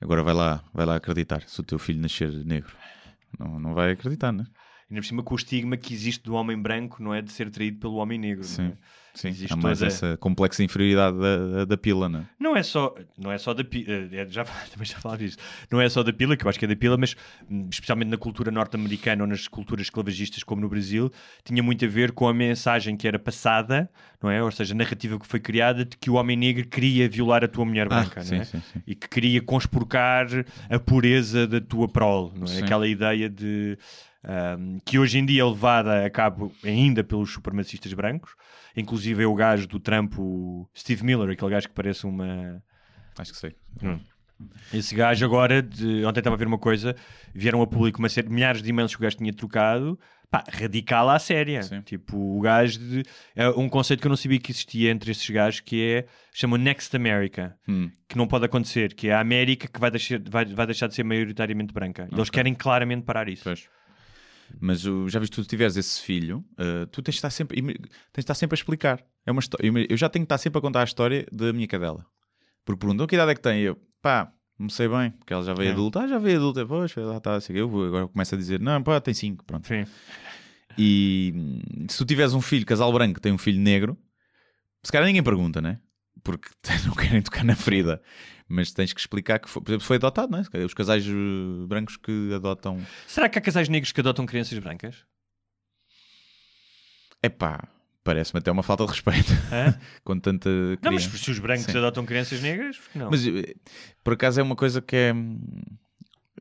Agora 0.00 0.22
vai 0.22 0.34
lá, 0.34 0.62
vai 0.74 0.84
lá 0.84 0.96
acreditar 0.96 1.42
se 1.48 1.58
o 1.60 1.64
teu 1.64 1.78
filho 1.78 2.00
nascer 2.00 2.30
negro. 2.44 2.76
Não, 3.38 3.58
não 3.58 3.74
vai 3.74 3.92
acreditar, 3.92 4.32
né? 4.32 4.44
Ainda 4.90 5.02
por 5.02 5.06
cima 5.06 5.22
com 5.22 5.34
o 5.34 5.36
estigma 5.36 5.76
que 5.76 5.92
existe 5.92 6.22
do 6.24 6.34
homem 6.34 6.56
branco, 6.60 7.02
não 7.02 7.12
é? 7.14 7.20
De 7.20 7.30
ser 7.30 7.50
traído 7.50 7.78
pelo 7.78 7.96
homem 7.96 8.18
negro. 8.18 8.42
não 8.58 8.64
é? 8.64 8.68
Sim. 8.70 8.76
Sim, 9.14 9.28
Existe 9.30 9.52
há 9.52 9.56
mais 9.56 9.80
toda- 9.80 9.88
essa 9.90 10.16
complexa 10.18 10.62
inferioridade 10.62 11.18
da, 11.18 11.64
da 11.64 11.76
pila, 11.76 12.08
né? 12.08 12.26
Não 12.38 12.56
é 12.56 12.62
só, 12.62 12.94
não 13.18 13.32
é 13.32 13.36
só 13.38 13.52
da 13.52 13.64
pila, 13.64 14.08
já, 14.28 14.44
também 14.70 14.86
já 14.86 14.96
falámos 15.00 15.24
disso, 15.24 15.38
não 15.72 15.80
é 15.80 15.88
só 15.88 16.04
da 16.04 16.12
pila, 16.12 16.36
que 16.36 16.44
eu 16.44 16.48
acho 16.48 16.56
que 16.56 16.64
é 16.64 16.68
da 16.68 16.76
pila, 16.76 16.96
mas 16.96 17.16
hum, 17.50 17.66
especialmente 17.68 18.08
na 18.10 18.16
cultura 18.16 18.52
norte-americana 18.52 19.24
ou 19.24 19.26
nas 19.28 19.48
culturas 19.48 19.86
esclavagistas 19.86 20.44
como 20.44 20.60
no 20.60 20.68
Brasil, 20.68 21.10
tinha 21.42 21.60
muito 21.64 21.84
a 21.84 21.88
ver 21.88 22.12
com 22.12 22.28
a 22.28 22.34
mensagem 22.34 22.96
que 22.96 23.08
era 23.08 23.18
passada, 23.18 23.90
não 24.22 24.30
é? 24.30 24.40
Ou 24.40 24.52
seja, 24.52 24.72
a 24.72 24.76
narrativa 24.76 25.18
que 25.18 25.26
foi 25.26 25.40
criada 25.40 25.84
de 25.84 25.96
que 25.96 26.08
o 26.08 26.14
homem 26.14 26.36
negro 26.36 26.68
queria 26.68 27.08
violar 27.08 27.42
a 27.42 27.48
tua 27.48 27.64
mulher 27.64 27.88
branca, 27.88 28.20
Ah, 28.20 28.22
não 28.22 28.24
sim, 28.24 28.36
é? 28.36 28.44
sim, 28.44 28.60
sim. 28.72 28.82
E 28.86 28.94
que 28.94 29.08
queria 29.08 29.42
conspurcar 29.42 30.28
a 30.70 30.78
pureza 30.78 31.44
da 31.44 31.60
tua 31.60 31.88
prole, 31.88 32.30
não 32.38 32.44
é? 32.44 32.50
Sim. 32.50 32.62
Aquela 32.62 32.86
ideia 32.86 33.28
de 33.28 33.76
hum, 34.24 34.78
que 34.84 34.98
hoje 34.98 35.18
em 35.18 35.24
dia 35.26 35.42
é 35.42 35.44
levada 35.44 36.04
a 36.04 36.10
cabo 36.10 36.52
ainda 36.64 37.02
pelos 37.04 37.32
supremacistas 37.32 37.92
brancos, 37.92 38.34
inclusive 38.76 39.22
é 39.22 39.26
o 39.26 39.34
gajo 39.34 39.66
do 39.66 39.78
Trump, 39.80 40.14
o 40.18 40.68
Steve 40.76 41.04
Miller, 41.04 41.30
aquele 41.30 41.50
gajo 41.50 41.68
que 41.68 41.74
parece 41.74 42.06
uma 42.06 42.62
Acho 43.18 43.32
que 43.32 43.38
sei. 43.38 43.56
esse 44.72 44.94
gajo 44.94 45.24
agora, 45.24 45.60
de- 45.62 46.04
ontem 46.04 46.20
estava 46.20 46.36
a 46.36 46.38
ver 46.38 46.46
uma 46.46 46.58
coisa, 46.58 46.94
vieram 47.34 47.60
a 47.62 47.66
público 47.66 47.98
uma 47.98 48.08
série, 48.08 48.28
milhares 48.28 48.62
de 48.62 48.70
e-mails 48.70 48.94
que 48.94 49.00
o 49.00 49.02
gajo 49.02 49.16
tinha 49.16 49.32
trocado, 49.32 49.98
pá, 50.30 50.44
radical 50.48 51.08
à 51.10 51.18
séria. 51.18 51.62
Sim. 51.64 51.80
Tipo, 51.82 52.16
o 52.16 52.40
gajo 52.40 52.78
de, 52.78 53.02
é 53.34 53.48
um 53.50 53.68
conceito 53.68 54.00
que 54.00 54.06
eu 54.06 54.10
não 54.10 54.16
sabia 54.16 54.38
que 54.38 54.52
existia 54.52 54.90
entre 54.92 55.10
esses 55.10 55.28
gajos, 55.28 55.58
que 55.60 55.82
é, 55.84 56.06
chama 56.32 56.56
Next 56.56 56.94
America, 56.94 57.56
Hum, 57.68 57.90
que 58.08 58.16
não 58.16 58.28
pode 58.28 58.44
acontecer, 58.44 58.94
que 58.94 59.08
é 59.08 59.14
a 59.14 59.20
América 59.20 59.66
que 59.66 59.80
vai 59.80 59.90
deixar, 59.90 60.20
vai, 60.30 60.44
vai 60.44 60.66
deixar 60.66 60.86
de 60.86 60.94
ser 60.94 61.02
maioritariamente 61.02 61.72
branca. 61.72 62.08
E 62.12 62.14
eles 62.14 62.30
querem 62.30 62.54
claramente 62.54 63.02
parar 63.04 63.28
isso. 63.28 63.42
pois. 63.44 63.68
Mas 64.60 64.84
uh, 64.86 65.08
já 65.08 65.18
viste, 65.20 65.34
tu 65.34 65.44
tiveres 65.44 65.76
esse 65.76 66.00
filho, 66.00 66.44
uh, 66.58 66.86
tu 66.86 67.02
tens 67.02 67.14
de 67.14 67.18
estar 67.18 67.30
sempre, 67.30 67.56
tens 67.62 67.74
de 68.14 68.20
estar 68.20 68.34
sempre 68.34 68.54
a 68.54 68.58
explicar. 68.58 69.04
É 69.26 69.30
uma 69.32 69.40
história. 69.40 69.70
Eu 69.88 69.96
já 69.96 70.08
tenho 70.08 70.24
que 70.24 70.26
estar 70.26 70.38
sempre 70.38 70.58
a 70.58 70.62
contar 70.62 70.80
a 70.80 70.84
história 70.84 71.26
da 71.30 71.52
minha 71.52 71.66
cadela. 71.68 72.04
Porque 72.64 72.78
perguntam 72.80 73.06
que 73.06 73.14
idade 73.14 73.32
é 73.32 73.34
que 73.34 73.40
tem? 73.40 73.60
E 73.60 73.64
Eu, 73.64 73.78
pá, 74.02 74.32
não 74.58 74.68
sei 74.68 74.88
bem, 74.88 75.10
porque 75.12 75.32
ela 75.32 75.42
já 75.44 75.54
veio 75.54 75.68
É. 75.70 75.72
adulta. 75.72 76.00
Ah, 76.00 76.08
já 76.08 76.18
veio 76.18 76.36
adulta. 76.38 76.66
Pois, 76.66 76.94
lá 76.96 77.16
está. 77.18 77.34
Assim, 77.36 77.52
eu 77.54 77.68
vou- 77.68 77.86
agora 77.86 78.08
começo 78.08 78.34
a 78.34 78.38
dizer, 78.38 78.58
não, 78.60 78.82
pá, 78.82 79.00
tem 79.00 79.14
5. 79.14 79.44
Pronto. 79.44 79.66
Sim. 79.66 79.84
E 80.76 81.34
se 81.88 81.98
tu 81.98 82.04
tiveres 82.04 82.34
um 82.34 82.40
filho, 82.40 82.64
casal 82.64 82.92
branco, 82.92 83.20
tem 83.20 83.32
um 83.32 83.38
filho 83.38 83.60
negro, 83.60 83.96
se 84.82 84.92
calhar 84.92 85.06
ninguém 85.06 85.22
pergunta, 85.22 85.60
né? 85.60 85.80
Porque 86.22 86.48
não 86.86 86.94
querem 86.94 87.22
tocar 87.22 87.44
na 87.44 87.54
ferida. 87.56 88.02
Mas 88.48 88.72
tens 88.72 88.92
que 88.92 89.00
explicar 89.00 89.38
que, 89.38 89.48
foi, 89.48 89.62
por 89.62 89.70
exemplo, 89.70 89.86
foi 89.86 89.96
adotado, 89.96 90.32
né? 90.32 90.42
Os 90.64 90.72
casais 90.72 91.06
uh, 91.06 91.66
brancos 91.66 91.96
que 91.98 92.32
adotam. 92.34 92.80
Será 93.06 93.28
que 93.28 93.38
há 93.38 93.42
casais 93.42 93.68
negros 93.68 93.92
que 93.92 94.00
adotam 94.00 94.24
crianças 94.24 94.58
brancas? 94.58 95.04
Epá, 97.22 97.68
parece-me 98.04 98.38
até 98.38 98.50
uma 98.50 98.62
falta 98.62 98.84
de 98.86 98.92
respeito 98.92 99.32
com 100.04 100.18
tanta 100.18 100.48
criança. 100.48 100.80
Não, 100.82 100.92
mas 100.92 101.04
se 101.04 101.30
os 101.30 101.38
brancos 101.38 101.66
Sim. 101.66 101.76
adotam 101.78 102.06
crianças 102.06 102.40
negras, 102.40 102.78
não? 102.94 103.10
Mas 103.10 103.26
eh, 103.26 103.54
por 104.02 104.14
acaso 104.14 104.40
é 104.40 104.42
uma 104.42 104.56
coisa 104.56 104.80
que 104.80 104.96
é. 104.96 105.12
hum, 105.12 105.38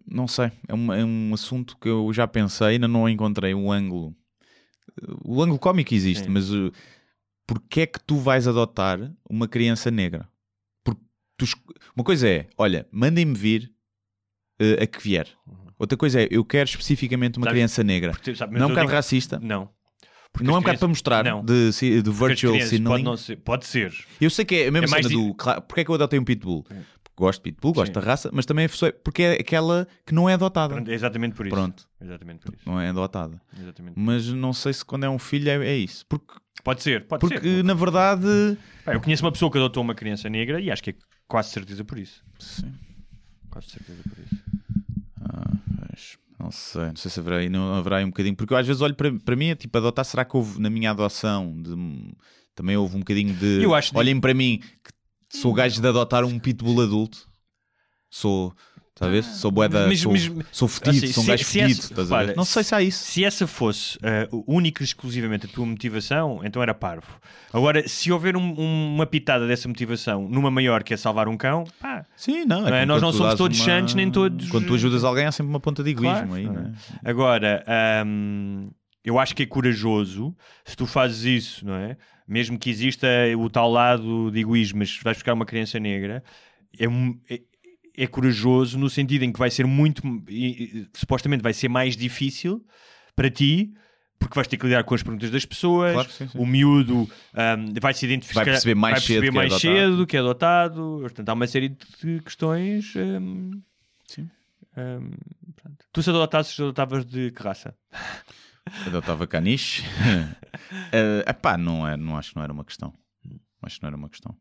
Não 0.10 0.28
sei, 0.28 0.52
é 0.68 0.74
um, 0.74 0.94
é 0.94 1.04
um 1.04 1.34
assunto 1.34 1.76
que 1.78 1.90
eu 1.90 2.14
já 2.14 2.28
pensei, 2.28 2.68
ainda 2.68 2.88
não 2.88 3.10
encontrei 3.10 3.54
um 3.54 3.72
ângulo. 3.72 4.16
O 5.24 5.42
ângulo 5.44 5.60
cómico 5.60 5.94
existe, 5.94 6.26
Sim. 6.26 6.30
mas 6.30 6.50
porquê 7.48 7.82
é 7.82 7.88
que 7.88 8.00
tu 8.00 8.18
vais 8.18 8.48
adotar 8.48 9.00
uma 9.28 9.48
criança 9.48 9.90
negra? 9.90 10.28
Porque 10.84 11.02
tu 11.38 11.46
uma 11.96 12.04
coisa 12.04 12.28
é, 12.30 12.48
olha, 12.58 12.88
mandem-me 12.92 13.34
vir 13.34 13.72
uh, 14.62 14.84
a 14.84 14.86
que 14.86 15.02
vier. 15.02 15.28
Outra 15.80 15.98
coisa 15.98 16.22
é, 16.22 16.28
eu 16.30 16.44
quero 16.44 16.68
especificamente 16.70 17.38
uma 17.38 17.46
Sabes- 17.46 17.56
criança 17.58 17.84
negra. 17.84 18.12
Porque, 18.12 18.36
sabe, 18.36 18.54
Não 18.56 18.64
é 18.64 18.66
um 18.66 18.70
bocado 18.70 18.92
racista? 18.92 19.40
Não. 19.40 19.70
Porque 20.32 20.46
Não 20.46 20.56
é 20.56 20.58
um 20.58 20.62
bocado 20.62 20.80
para 20.80 20.88
mostrar 20.88 21.24
Não. 21.24 21.44
de, 21.44 21.72
de 21.72 22.04
Porque 22.04 22.28
virtual 22.28 22.62
signaling? 22.62 23.04
Pode, 23.04 23.22
ser, 23.22 23.36
pode 23.38 23.66
ser. 23.66 23.94
Eu 24.20 24.30
sei 24.30 24.44
que 24.46 24.56
é 24.56 24.68
a 24.68 24.72
mesma 24.72 24.98
É 24.98 25.02
cena 25.04 25.10
do. 25.16 25.34
Claro, 25.34 25.62
porque 25.64 25.82
é 25.82 25.84
que 25.86 25.90
eu 25.90 25.96
adotei 25.96 26.20
um 26.20 26.24
pitbull? 26.24 26.66
É. 26.70 26.74
Porque 26.76 27.16
gosto 27.16 27.40
de 27.40 27.44
pitbull, 27.52 27.74
gosto 27.74 27.88
Sim. 27.88 28.00
da 28.00 28.02
raça, 28.06 28.30
mas 28.34 28.46
também 28.46 28.66
é 28.66 28.92
porque 29.04 29.24
é 29.24 29.34
aquela 29.34 29.88
que 30.06 30.14
não 30.14 30.30
é 30.30 30.34
adotada. 30.34 30.74
Pronto, 30.76 30.90
é 30.92 30.94
exatamente 30.94 31.36
por 31.36 31.46
isso. 31.48 31.56
Pronto, 31.56 31.88
Exatamente 32.02 32.40
por 32.46 32.54
isso. 32.54 32.64
não 32.68 32.80
é 32.80 32.90
adotada. 32.90 33.42
Exatamente. 33.60 33.94
Mas 33.98 34.28
não 34.28 34.54
sei 34.54 34.74
se 34.74 34.84
quando 34.86 35.06
é 35.06 35.10
um 35.10 35.18
filho 35.18 35.50
é, 35.50 35.66
é 35.68 35.76
isso. 35.78 36.06
Porque, 36.08 36.34
Pode 36.64 36.84
ser, 36.84 37.06
pode 37.08 37.22
porque 37.22 37.40
ser. 37.40 37.64
na 37.64 37.74
verdade. 37.74 38.58
Pá, 38.84 38.94
eu 38.94 39.02
conheço 39.02 39.24
uma 39.26 39.32
pessoa 39.32 39.52
que 39.52 39.58
adotou 39.58 39.82
uma 39.84 39.96
criança 39.96 40.30
negra 40.30 40.60
e 40.60 40.70
acho 40.72 40.84
que 40.84 40.90
é 40.92 40.96
quase 41.28 41.50
certeza 41.52 41.84
por 41.86 41.98
isso. 41.98 42.24
Sim. 42.40 42.74
Quase 43.50 43.68
certeza 43.70 44.02
por 44.04 44.18
isso. 44.20 44.44
Ah, 45.22 45.52
mas 45.80 46.18
não 46.40 46.52
sei, 46.52 46.86
não 46.88 46.96
sei 46.96 47.10
se 47.12 47.20
haverá 47.20 47.38
aí, 47.38 47.50
não 47.50 47.74
haverá 47.76 47.98
aí 47.98 48.04
um 48.06 48.10
bocadinho. 48.10 48.36
Porque 48.36 48.54
eu 48.54 48.58
às 48.58 48.68
vezes 48.68 48.82
olho 48.82 48.96
para, 48.96 49.12
para 49.20 49.36
mim, 49.36 49.48
é 49.50 49.56
tipo, 49.56 49.78
adotar, 49.78 50.04
será 50.06 50.26
que 50.26 50.36
houve 50.36 50.60
na 50.60 50.70
minha 50.70 50.92
adoção 50.92 51.54
de- 51.62 52.14
também 52.56 52.76
houve 52.76 52.96
um 52.96 53.00
bocadinho 53.00 53.34
de. 53.36 53.64
Eu 53.64 53.74
acho 53.76 53.92
de- 53.92 53.98
Olhem 53.98 54.20
para 54.20 54.34
mim, 54.34 54.60
que 55.30 55.38
sou 55.38 55.54
gajo 55.54 55.80
de 55.82 55.88
adotar 55.88 56.26
um 56.26 56.40
pitbull 56.40 56.82
adulto. 56.82 57.28
Sou. 58.10 58.54
Estás 58.98 59.10
a 59.10 59.14
ver? 59.14 59.24
Sou 59.24 59.52
boeda. 59.52 59.86
Mas- 59.88 60.00
sou, 60.00 60.12
mas- 60.12 60.32
sou 60.52 60.68
fedido, 60.68 61.06
assim, 61.06 61.14
sou 61.14 61.22
um 61.22 61.26
se- 61.26 61.32
gajo 61.32 61.44
se 61.44 61.52
fedido. 61.52 61.72
esse- 61.72 61.82
estás 61.92 62.12
a 62.12 62.16
ver? 62.16 62.22
repara, 62.22 62.36
Não 62.36 62.46
sei 62.46 62.64
se 62.64 62.74
há 62.76 62.82
isso. 62.82 63.04
Se 63.06 63.24
essa 63.24 63.46
fosse 63.46 63.98
uh, 63.98 64.44
única 64.48 64.82
e 64.82 64.86
exclusivamente 64.86 65.46
a 65.46 65.50
tua 65.50 65.66
motivação, 65.68 66.42
então 66.44 66.64
era 66.64 66.74
parvo. 66.74 67.20
Agora, 67.54 67.88
se 67.88 68.12
houver 68.12 68.36
um- 68.36 68.60
um- 68.60 68.96
uma 68.96 69.06
pitada 69.06 69.48
dessa 69.48 69.68
motivação 69.68 70.28
numa 70.28 70.50
maior 70.50 70.82
que 70.84 70.96
é 70.96 70.98
salvar 70.98 71.28
um 71.28 71.38
cão, 71.38 71.64
pá, 71.80 72.06
Sim, 72.16 72.44
não. 72.46 72.68
É? 72.68 72.72
como 72.72 72.86
Nós 72.88 73.02
não 73.02 73.14
somos 73.14 73.36
todos 73.36 73.58
santos, 73.60 73.94
nem 73.94 74.10
todos- 74.10 74.50
Quando 74.50 74.66
tu 74.66 74.74
ajudas 74.74 75.04
alguém, 75.04 75.26
há 75.26 75.32
sempre 75.32 75.52
uma 75.52 75.60
ponta 75.60 75.84
de 75.84 75.92
egoísmo 75.92 76.16
Claro, 76.30 76.34
aí, 76.34 76.44
não 76.46 76.52
é? 76.54 76.56
não 76.56 76.66
é? 76.72 76.74
Agora, 77.06 77.64
hum, 78.06 78.72
eu 79.06 79.20
acho 79.20 79.36
que 79.36 79.44
é 79.44 79.46
corajoso 79.46 80.36
se 80.66 80.76
tu 80.76 80.88
fazes 80.88 81.24
isso, 81.24 81.66
não 81.66 81.76
é? 81.76 81.98
Mesmo 82.28 82.58
que 82.58 82.70
exista 82.70 83.08
o 83.38 83.50
tal 83.50 83.72
lado 83.72 84.32
de 84.32 84.40
egoísmo, 84.40 84.80
mas 84.80 85.00
vais 85.04 85.18
buscar 85.18 85.34
uma 85.34 85.46
criança 85.46 85.80
negra, 85.80 86.24
é, 86.78 86.88
um- 86.90 87.18
é- 87.30 87.42
é 87.98 88.06
corajoso 88.08 88.78
no 88.78 88.90
sentido 88.90 89.24
em 89.24 89.32
que 89.34 89.40
vai 89.40 89.50
ser 89.50 89.66
muito, 89.66 90.02
supostamente 90.94 91.42
vai 91.44 91.54
ser 91.54 91.68
mais 91.68 91.98
difícil 91.98 92.64
para 93.16 93.30
ti, 93.30 93.74
porque 94.20 94.36
vais 94.36 94.48
ter 94.48 94.58
que 94.58 94.66
lidar 94.68 94.84
com 94.84 94.96
as 94.96 95.02
perguntas 95.04 95.30
das 95.32 95.46
pessoas, 95.46 95.94
Claro 95.94 96.10
sim, 96.12 96.28
sim. 96.28 96.38
o 96.38 96.46
miúdo 96.46 96.96
hum, 97.04 97.10
vai 97.82 97.94
se 97.94 98.06
identificar, 98.06 98.42
Vai 98.46 98.54
perceber 98.54 98.76
mais 98.76 98.94
vai 98.94 99.00
perceber 99.02 99.20
cedo 99.20 99.32
que 99.32 99.38
é 99.38 99.42
mais 99.42 99.52
adotado. 99.54 99.74
cedo 99.92 100.08
que 100.08 100.18
é 100.18 100.20
adotado, 100.20 100.98
portanto 101.02 101.30
há 101.30 101.34
uma 101.34 101.48
série 101.48 101.70
de 101.70 102.20
questões. 102.22 102.94
hum, 102.96 103.62
Sim. 104.08 104.30
pronto. 104.74 105.86
tu 105.92 106.02
se 106.04 106.10
adotasses, 106.10 106.60
adotavas 106.60 107.06
de 107.06 107.32
que 107.32 107.44
raça? 107.44 107.76
Adotava 108.86 109.26
caniche. 109.28 109.84
uh, 109.84 111.24
epá, 111.30 111.58
não, 111.58 111.88
é, 111.88 111.96
não 111.98 112.18
acho 112.18 112.30
que 112.32 112.36
não 112.36 112.44
era 112.44 112.54
uma 112.54 112.66
questão. 112.66 112.94
Acho 113.62 113.78
que 113.78 113.84
não 113.84 113.88
era 113.88 113.98
uma 113.98 114.10
questão. 114.10 114.36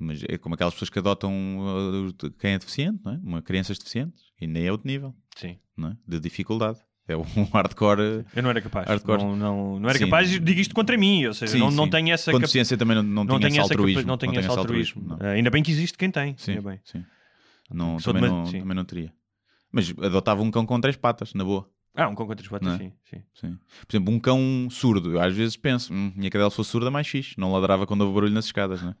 Mas 0.00 0.24
é 0.28 0.38
como 0.38 0.54
aquelas 0.54 0.72
pessoas 0.74 0.88
que 0.90 0.98
adotam 0.98 1.32
uh, 1.58 2.30
quem 2.38 2.52
é 2.52 2.58
deficiente, 2.58 3.00
não 3.04 3.12
é? 3.12 3.16
Uma 3.22 3.42
crianças 3.42 3.78
deficientes. 3.78 4.24
E 4.40 4.46
nem 4.46 4.66
é 4.66 4.72
outro 4.72 4.88
nível, 4.88 5.14
Sim. 5.36 5.58
não 5.76 5.90
é? 5.90 5.96
De 6.08 6.18
dificuldade. 6.18 6.78
É 7.06 7.16
um 7.16 7.22
hardcore. 7.52 8.00
uh, 8.00 8.24
Eu 8.34 8.42
não 8.42 8.50
era 8.50 8.60
capaz. 8.62 8.88
Hardcore. 8.88 9.22
Não, 9.22 9.36
não, 9.36 9.80
não 9.80 9.88
era 9.90 9.98
Sim. 9.98 10.04
capaz, 10.06 10.30
digo 10.30 10.60
isto 10.60 10.74
contra 10.74 10.96
mim. 10.96 11.26
Ou 11.26 11.34
seja, 11.34 11.52
Sim, 11.52 11.58
não, 11.58 11.70
não 11.70 11.84
sim. 11.84 11.90
tenho 11.90 12.12
essa 12.12 12.30
cap- 12.30 12.40
deficiência 12.40 12.76
também 12.78 12.96
não, 12.96 13.02
não, 13.02 13.24
não 13.24 13.38
tenho 13.40 13.50
esse 13.50 13.60
altruísmo. 13.60 14.06
não 14.06 14.16
tenho 14.16 14.38
esse 14.38 14.48
altruísmo. 14.48 15.16
Ah, 15.20 15.28
ainda 15.30 15.50
bem 15.50 15.62
que 15.62 15.70
existe 15.70 15.98
quem 15.98 16.10
tem. 16.10 16.34
Sim, 16.38 16.52
Ainda 16.52 16.70
bem. 16.70 16.80
sim. 16.84 17.04
Não, 17.70 17.98
também, 17.98 18.22
uma- 18.24 18.28
não, 18.44 18.44
também 18.44 18.74
não 18.74 18.84
teria. 18.84 19.12
Mas 19.70 19.92
adotava 20.02 20.42
um 20.42 20.50
cão 20.50 20.64
com 20.66 20.80
três 20.80 20.96
patas, 20.96 21.34
na 21.34 21.44
boa. 21.44 21.68
Ah, 21.94 22.08
um 22.08 22.14
cão 22.14 22.26
com 22.26 22.34
três 22.34 22.48
patas, 22.48 22.74
é? 22.74 22.78
sim, 22.78 22.92
sim. 23.04 23.22
Sim. 23.34 23.58
Por 23.86 23.96
exemplo, 23.96 24.14
um 24.14 24.18
cão 24.20 24.68
surdo. 24.70 25.12
Eu 25.12 25.20
às 25.20 25.34
vezes 25.34 25.56
penso, 25.56 25.92
hum, 25.92 26.12
minha 26.16 26.30
cadela 26.30 26.48
se 26.50 26.56
fosse 26.56 26.70
surda, 26.70 26.90
mais 26.90 27.06
fixe. 27.06 27.34
Não 27.36 27.52
ladrava 27.52 27.86
quando 27.86 28.02
houve 28.02 28.14
barulho 28.14 28.32
nas 28.32 28.44
escadas, 28.46 28.80
não 28.82 28.90
é? 28.90 28.94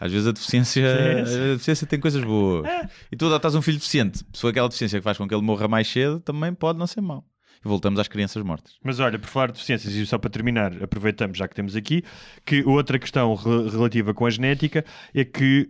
Às 0.00 0.10
vezes 0.12 0.26
a 0.26 0.32
deficiência, 0.32 0.84
a 0.84 1.52
deficiência 1.52 1.86
tem 1.86 2.00
coisas 2.00 2.22
boas. 2.24 2.66
E 3.10 3.16
tu 3.16 3.26
adotas 3.26 3.54
um 3.54 3.62
filho 3.62 3.78
deficiente. 3.78 4.18
Se 4.32 4.40
for 4.40 4.48
aquela 4.48 4.68
deficiência 4.68 4.98
que 4.98 5.04
faz 5.04 5.16
com 5.16 5.26
que 5.28 5.34
ele 5.34 5.42
morra 5.42 5.68
mais 5.68 5.86
cedo, 5.88 6.18
também 6.20 6.52
pode 6.52 6.78
não 6.78 6.86
ser 6.86 7.00
mau. 7.00 7.24
E 7.64 7.68
voltamos 7.68 8.00
às 8.00 8.08
crianças 8.08 8.42
mortas. 8.42 8.72
Mas 8.82 8.98
olha, 8.98 9.18
por 9.20 9.28
falar 9.28 9.46
de 9.46 9.52
deficiências, 9.52 9.94
e 9.94 10.04
só 10.04 10.18
para 10.18 10.28
terminar, 10.28 10.82
aproveitamos 10.82 11.38
já 11.38 11.46
que 11.46 11.54
temos 11.54 11.76
aqui, 11.76 12.02
que 12.44 12.64
outra 12.64 12.98
questão 12.98 13.34
re- 13.36 13.70
relativa 13.70 14.12
com 14.12 14.26
a 14.26 14.30
genética 14.30 14.84
é 15.14 15.24
que 15.24 15.68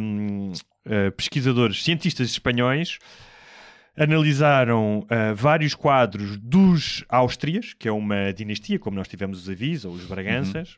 hum, 0.00 0.52
eh, 0.84 1.10
pesquisadores, 1.10 1.82
cientistas 1.82 2.28
espanhóis, 2.30 2.98
analisaram 3.96 5.04
ah, 5.10 5.32
vários 5.34 5.74
quadros 5.74 6.36
dos 6.38 7.04
Áustrias, 7.08 7.74
que 7.74 7.88
é 7.88 7.92
uma 7.92 8.32
dinastia, 8.32 8.78
como 8.78 8.96
nós 8.96 9.08
tivemos 9.08 9.42
os 9.42 9.48
Avis 9.48 9.84
ou 9.84 9.92
os 9.92 10.04
Braganças, 10.04 10.76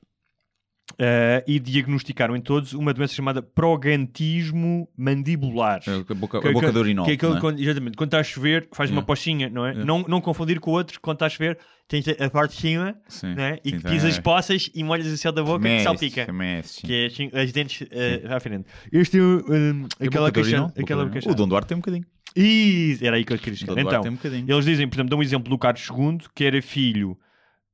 Uh, 0.95 1.43
e 1.47 1.59
diagnosticaram 1.59 2.37
em 2.37 2.41
todos 2.41 2.73
uma 2.73 2.95
doença 2.95 3.13
chamada 3.15 3.43
progantismo 3.43 4.89
mandibular. 4.97 5.81
É 5.87 5.91
A 5.91 6.15
boca, 6.15 6.41
Que- 6.41 6.49
a 6.49 6.53
boca 6.53 6.67
que- 6.67 6.73
de 6.73 6.79
urinol. 6.79 7.05
Que 7.05 7.11
é 7.13 7.15
aquele 7.15 7.37
é? 7.37 7.41
quando, 7.41 7.61
exatamente, 7.61 7.97
quando 7.97 8.09
está 8.09 8.21
a 8.21 8.23
chover, 8.25 8.69
faz 8.73 8.91
uma 8.91 9.01
É. 9.01 9.05
pochinha, 9.05 9.49
não 9.51 9.67
é? 9.67 9.73
É. 9.73 9.75
Não, 9.85 10.05
não 10.07 10.21
confundir 10.21 10.61
com 10.61 10.71
outros, 10.71 10.99
quando 10.99 11.17
está 11.17 11.27
a 11.27 11.29
chover, 11.29 11.59
tens 11.89 12.07
a 12.09 12.31
parte 12.31 12.55
de 12.55 12.61
cima, 12.61 12.95
Sim. 13.09 13.35
não 13.35 13.43
é? 13.43 13.59
E 13.65 13.71
Sim, 13.71 13.79
que 13.79 13.85
pisas 13.89 14.19
poças 14.19 14.71
e 14.75 14.85
molhas 14.85 15.07
o 15.07 15.17
céu 15.17 15.33
da 15.33 15.43
boca 15.43 15.59
Também 15.59 15.79
e 15.79 15.81
é 15.81 15.83
salpica. 15.83 16.21
é 16.31 16.63
sim. 16.63 16.87
Que 16.87 16.93
é 16.95 17.07
assim, 17.07 17.31
as 17.33 17.53
dentes 17.53 17.81
uh, 17.83 18.33
à 18.35 18.41
frente. 18.41 18.65
Este 18.93 19.19
é 19.19 19.23
um, 19.23 19.87
E 20.01 20.07
aquela 20.07 20.29
boca. 20.29 20.41
Boca 20.41 21.11
queixada. 21.13 21.33
O 21.33 21.35
Dom 21.35 21.49
Duarte 21.49 21.69
tem 21.69 21.77
um 21.77 21.81
bocadinho. 21.81 22.05
Isso, 22.37 23.05
era 23.05 23.17
aí 23.17 23.25
que 23.25 23.33
eu 23.33 23.39
queria 23.39 23.55
O 23.55 23.57
chegar. 23.57 23.79
Então, 23.79 24.03
um 24.03 24.19
eles 24.53 24.65
dizem, 24.65 24.89
por 24.89 24.97
exemplo, 24.97 25.11
dão 25.11 25.19
um 25.19 25.23
exemplo 25.23 25.49
do 25.51 25.57
Carlos 25.59 25.89
II, 25.89 26.19
que 26.35 26.45
era 26.45 26.61
filho 26.61 27.17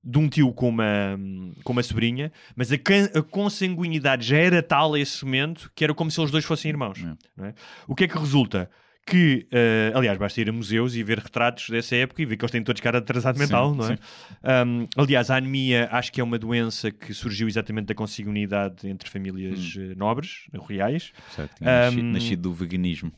de 0.02 0.18
um 0.18 0.28
tio 0.28 0.52
com 0.52 0.68
uma, 0.68 1.18
com 1.62 1.72
uma 1.72 1.82
sobrinha, 1.82 2.32
mas 2.56 2.72
a, 2.72 2.76
a 3.18 3.22
consanguinidade 3.22 4.26
já 4.26 4.38
era 4.38 4.62
tal 4.62 4.94
a 4.94 5.00
esse 5.00 5.24
momento 5.24 5.70
que 5.74 5.84
era 5.84 5.92
como 5.94 6.10
se 6.10 6.18
eles 6.20 6.30
dois 6.30 6.44
fossem 6.44 6.70
irmãos. 6.70 6.98
É. 7.38 7.48
é? 7.48 7.54
O 7.86 7.94
que 7.94 8.04
é 8.04 8.08
que 8.08 8.16
resulta? 8.18 8.70
Que, 9.06 9.46
eh, 9.50 9.90
aliás, 9.94 10.16
basta 10.18 10.40
ir 10.40 10.48
a 10.48 10.52
museus 10.52 10.94
e 10.94 11.02
ver 11.02 11.18
retratos 11.18 11.68
dessa 11.70 11.96
época 11.96 12.22
e 12.22 12.26
ver 12.26 12.36
que 12.36 12.44
eles 12.44 12.52
têm 12.52 12.62
todos 12.62 12.80
cara 12.80 13.00
de 13.00 13.04
atrasado 13.04 13.36
Sim, 13.36 13.42
mental, 13.42 13.74
não 13.74 13.84
é? 13.86 13.96
sim. 13.96 14.02
Um, 14.44 14.86
aliás, 14.96 15.30
a 15.30 15.36
anemia 15.36 15.88
acho 15.90 16.12
que 16.12 16.20
é 16.20 16.24
uma 16.24 16.38
doença 16.38 16.90
que 16.90 17.12
surgiu 17.12 17.48
exatamente 17.48 17.86
da 17.86 17.94
consanguinidade 17.94 18.86
entre 18.88 19.08
famílias 19.10 19.74
Hum. 19.76 19.90
eh, 19.90 19.94
nobres, 19.96 20.44
reais, 20.68 21.12
Certo, 21.34 21.62
nascido, 21.64 22.00
Um, 22.02 22.12
nascido 22.12 22.42
do 22.42 22.52
veganismo. 22.52 23.10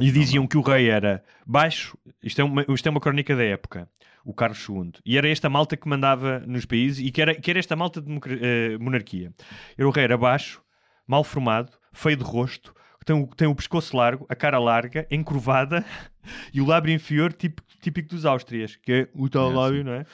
e 0.00 0.10
diziam 0.10 0.46
que 0.46 0.56
o 0.56 0.62
rei 0.62 0.88
era 0.88 1.22
baixo. 1.46 1.96
Isto 2.22 2.40
é, 2.40 2.44
uma, 2.44 2.64
isto 2.68 2.86
é 2.86 2.90
uma 2.90 3.00
crónica 3.00 3.36
da 3.36 3.44
época, 3.44 3.88
o 4.26 4.34
Carlos 4.34 4.68
II. 4.68 4.92
E 5.06 5.16
era 5.16 5.28
esta 5.28 5.48
malta 5.48 5.76
que 5.76 5.88
mandava 5.88 6.40
nos 6.40 6.64
países 6.64 6.98
e 6.98 7.12
que 7.12 7.22
era, 7.22 7.34
que 7.34 7.48
era 7.48 7.60
esta 7.60 7.76
malta 7.76 8.02
de 8.02 8.10
eh, 8.42 8.76
monarquia. 8.78 9.32
Era 9.78 9.88
o 9.88 9.90
rei 9.92 10.04
era 10.04 10.18
baixo, 10.18 10.60
mal 11.06 11.22
formado, 11.22 11.70
feio 11.92 12.16
de 12.16 12.24
rosto, 12.24 12.74
tem 13.04 13.14
o, 13.14 13.26
tem 13.28 13.46
o 13.46 13.54
pescoço 13.54 13.96
largo, 13.96 14.26
a 14.28 14.34
cara 14.34 14.58
larga, 14.58 15.06
encurvada 15.08 15.84
e 16.52 16.60
o 16.60 16.66
lábio 16.66 16.92
inferior 16.92 17.32
típico, 17.32 17.68
típico 17.80 18.08
dos 18.08 18.26
Áustrias, 18.26 18.74
que 18.74 18.92
é 18.92 19.08
o 19.14 19.28
tal 19.28 19.52
É, 19.52 19.54
lábio, 19.54 19.84
não 19.84 19.92
é? 19.92 20.04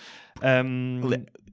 Um, 0.62 1.01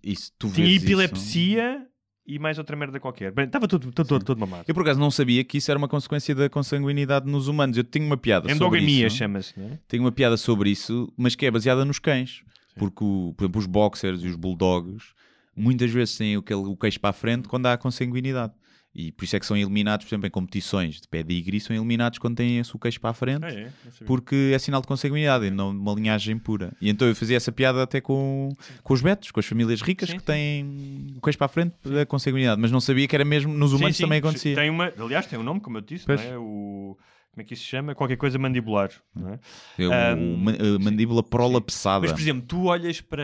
Isso, 0.03 0.33
tu 0.37 0.51
tinha 0.51 0.75
epilepsia 0.75 1.87
e 2.29 2.39
mais 2.39 2.57
outra 2.57 2.75
merda 2.75 2.99
qualquer. 2.99 3.31
Bem, 3.31 3.45
estava 3.45 3.67
todo, 3.67 3.91
todo, 3.91 4.07
todo, 4.07 4.23
todo 4.23 4.37
mamado. 4.39 4.63
Eu 4.67 4.73
por 4.75 4.81
acaso 4.81 4.99
não 4.99 5.09
sabia 5.11 5.43
que 5.43 5.57
isso 5.57 5.69
era 5.71 5.77
uma 5.77 5.87
consequência 5.87 6.33
da 6.35 6.49
consanguinidade 6.49 7.25
nos 7.29 7.47
humanos. 7.47 7.75
Eu 7.77 7.83
tenho 7.83 8.05
uma 8.05 8.17
piada 8.17 8.47
sobre 8.49 8.55
Endogamia 8.55 9.07
isso. 9.07 9.15
chama-se, 9.17 9.59
não 9.59 9.67
é? 9.67 9.79
Tenho 9.87 10.03
uma 10.03 10.11
piada 10.11 10.37
sobre 10.37 10.69
isso, 10.69 11.11
mas 11.17 11.35
que 11.35 11.45
é 11.45 11.51
baseada 11.51 11.83
nos 11.83 11.99
cães. 11.99 12.41
Porque, 12.77 13.03
o- 13.03 13.33
por 13.35 13.43
exemplo, 13.45 13.59
os 13.59 13.65
boxers 13.65 14.21
e 14.23 14.27
os 14.27 14.35
bulldogs 14.35 15.13
muitas 15.55 15.91
vezes 15.91 16.15
têm 16.17 16.35
aquele, 16.37 16.61
o 16.61 16.77
queixo 16.77 16.99
para 16.99 17.09
a 17.09 17.13
frente 17.13 17.47
quando 17.47 17.65
há 17.65 17.77
consanguinidade. 17.77 18.53
E 19.01 19.13
por 19.13 19.23
isso 19.23 19.33
é 19.35 19.39
que 19.39 19.45
são 19.45 19.55
eliminados, 19.55 20.05
por 20.05 20.09
exemplo, 20.13 20.27
em 20.27 20.29
competições 20.29 20.99
de 20.99 21.07
pedigree, 21.07 21.59
são 21.61 21.73
eliminados 21.73 22.19
quando 22.19 22.35
têm 22.35 22.59
o 22.61 22.79
queixo 22.79 22.99
para 22.99 23.11
a 23.11 23.13
frente. 23.13 23.45
Ah, 23.45 23.49
é? 23.49 23.63
Não 23.85 23.91
sabia. 23.93 24.07
Porque 24.07 24.51
é 24.53 24.59
sinal 24.59 24.81
de 24.81 24.87
consanguinidade 24.87 25.45
e 25.45 25.49
não 25.51 25.71
de 25.73 25.79
uma 25.79 25.93
linhagem 25.93 26.37
pura. 26.37 26.73
E 26.81 26.89
então 26.89 27.07
eu 27.07 27.15
fazia 27.15 27.37
essa 27.37 27.49
piada 27.51 27.81
até 27.81 28.01
com, 28.01 28.49
com 28.83 28.93
os 28.93 29.01
betos, 29.01 29.31
com 29.31 29.39
as 29.39 29.45
famílias 29.45 29.81
ricas 29.81 30.09
Sim, 30.09 30.15
que 30.17 30.21
sim. 30.21 30.25
têm 30.25 31.07
o 31.15 31.21
queixo 31.21 31.37
para 31.37 31.45
a 31.45 31.49
frente 31.49 31.75
da 31.85 32.05
consanguinidade, 32.05 32.59
mas 32.59 32.71
não 32.71 32.81
sabia 32.81 33.07
que 33.07 33.15
era 33.15 33.23
mesmo 33.23 33.53
nos 33.53 33.71
humanos 33.71 33.95
Sim, 33.95 34.03
também 34.03 34.19
acontecia. 34.19 34.53
Tem 34.55 34.69
uma, 34.69 34.91
aliás, 34.99 35.25
tem 35.27 35.39
um 35.39 35.43
nome, 35.43 35.61
como 35.61 35.77
eu 35.77 35.81
disse, 35.81 36.05
Pois. 36.05 36.19
não 36.21 36.27
é? 36.31 36.37
O, 36.37 36.97
como 37.31 37.41
é 37.41 37.43
que 37.45 37.53
isso 37.53 37.63
se 37.63 37.69
chama? 37.69 37.95
Qualquer 37.95 38.17
coisa 38.17 38.37
mandibular. 38.37 38.89
Não 39.15 39.29
é? 39.29 39.39
É 39.77 40.15
ma- 40.15 40.51
a 40.51 40.79
mandíbula 40.79 41.23
prolapsada. 41.23 42.01
Mas, 42.01 42.11
por 42.11 42.19
exemplo, 42.19 42.43
tu 42.45 42.65
olhas 42.65 42.99
para, 42.99 43.23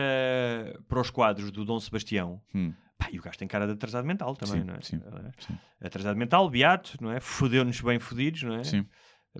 para 0.88 1.00
os 1.00 1.10
quadros 1.10 1.50
do 1.50 1.64
Dom 1.66 1.78
Sebastião 1.80 2.40
Hum, 2.54 2.72
pá, 2.98 3.08
e 3.12 3.18
o 3.18 3.22
gajo 3.22 3.38
tem 3.38 3.46
cara 3.48 3.66
de 3.66 3.72
atrasado 3.72 4.06
mental 4.06 4.34
também, 4.36 4.60
Sim, 4.60 4.66
não 4.66 4.74
é? 4.74 4.80
sim, 4.82 4.96
É. 4.96 5.42
sim. 5.46 5.58
Atrasado 5.80 6.16
mental, 6.16 6.48
beato, 6.50 6.96
não 7.00 7.10
é? 7.10 7.20
Fodeu-nos 7.20 7.80
bem 7.80 7.98
fodidos, 7.98 8.42
não 8.42 8.54
é? 8.56 8.64
sim. 8.64 8.86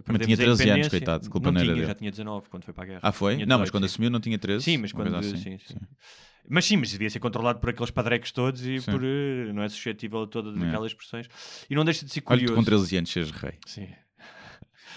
Perdemos 0.04 0.26
tinha 0.26 0.34
a 0.34 0.54
13 0.56 0.70
anos, 0.70 0.88
coitado, 0.88 1.30
culpa 1.30 1.46
não 1.46 1.52
não 1.54 1.60
era 1.60 1.64
tinha, 1.68 1.74
dele. 1.76 1.86
já 1.86 1.94
tinha 1.94 2.10
19 2.10 2.50
quando 2.50 2.64
foi 2.64 2.74
para 2.74 2.84
a 2.84 2.86
guerra. 2.86 3.00
Ah, 3.02 3.12
foi? 3.12 3.36
Tinha 3.36 3.46
não, 3.46 3.56
mas 3.58 3.70
18, 3.70 3.72
quando 3.72 3.82
sim. 3.88 3.92
assumiu 3.94 4.10
não 4.10 4.20
tinha 4.20 4.38
13? 4.38 4.62
Sim, 4.62 4.76
mas 4.76 4.92
Uma 4.92 5.04
quando. 5.04 5.16
assim. 5.16 5.36
Sim, 5.38 5.56
sim. 5.58 5.74
Mas 6.48 6.64
sim, 6.66 6.76
mas 6.76 6.90
devia 6.90 7.08
ser 7.08 7.18
controlado 7.18 7.58
por 7.60 7.70
aqueles 7.70 7.90
padrecos 7.90 8.30
todos 8.30 8.64
e 8.66 8.78
por. 8.82 9.02
eh, 9.02 9.50
não 9.54 9.62
é 9.62 9.68
suscetível 9.70 10.24
a 10.24 10.26
todas 10.26 10.54
É. 10.60 10.66
aquelas 10.68 10.92
expressões. 10.92 11.26
E 11.70 11.74
não 11.74 11.82
deixa 11.82 12.04
de 12.04 12.12
ser 12.12 12.20
Olha, 12.26 12.38
curioso. 12.40 12.52
tu 12.52 12.56
com 12.56 12.62
13 12.64 12.96
anos 12.98 13.10
seres 13.10 13.30
rei. 13.30 13.54
Sim. 13.66 13.88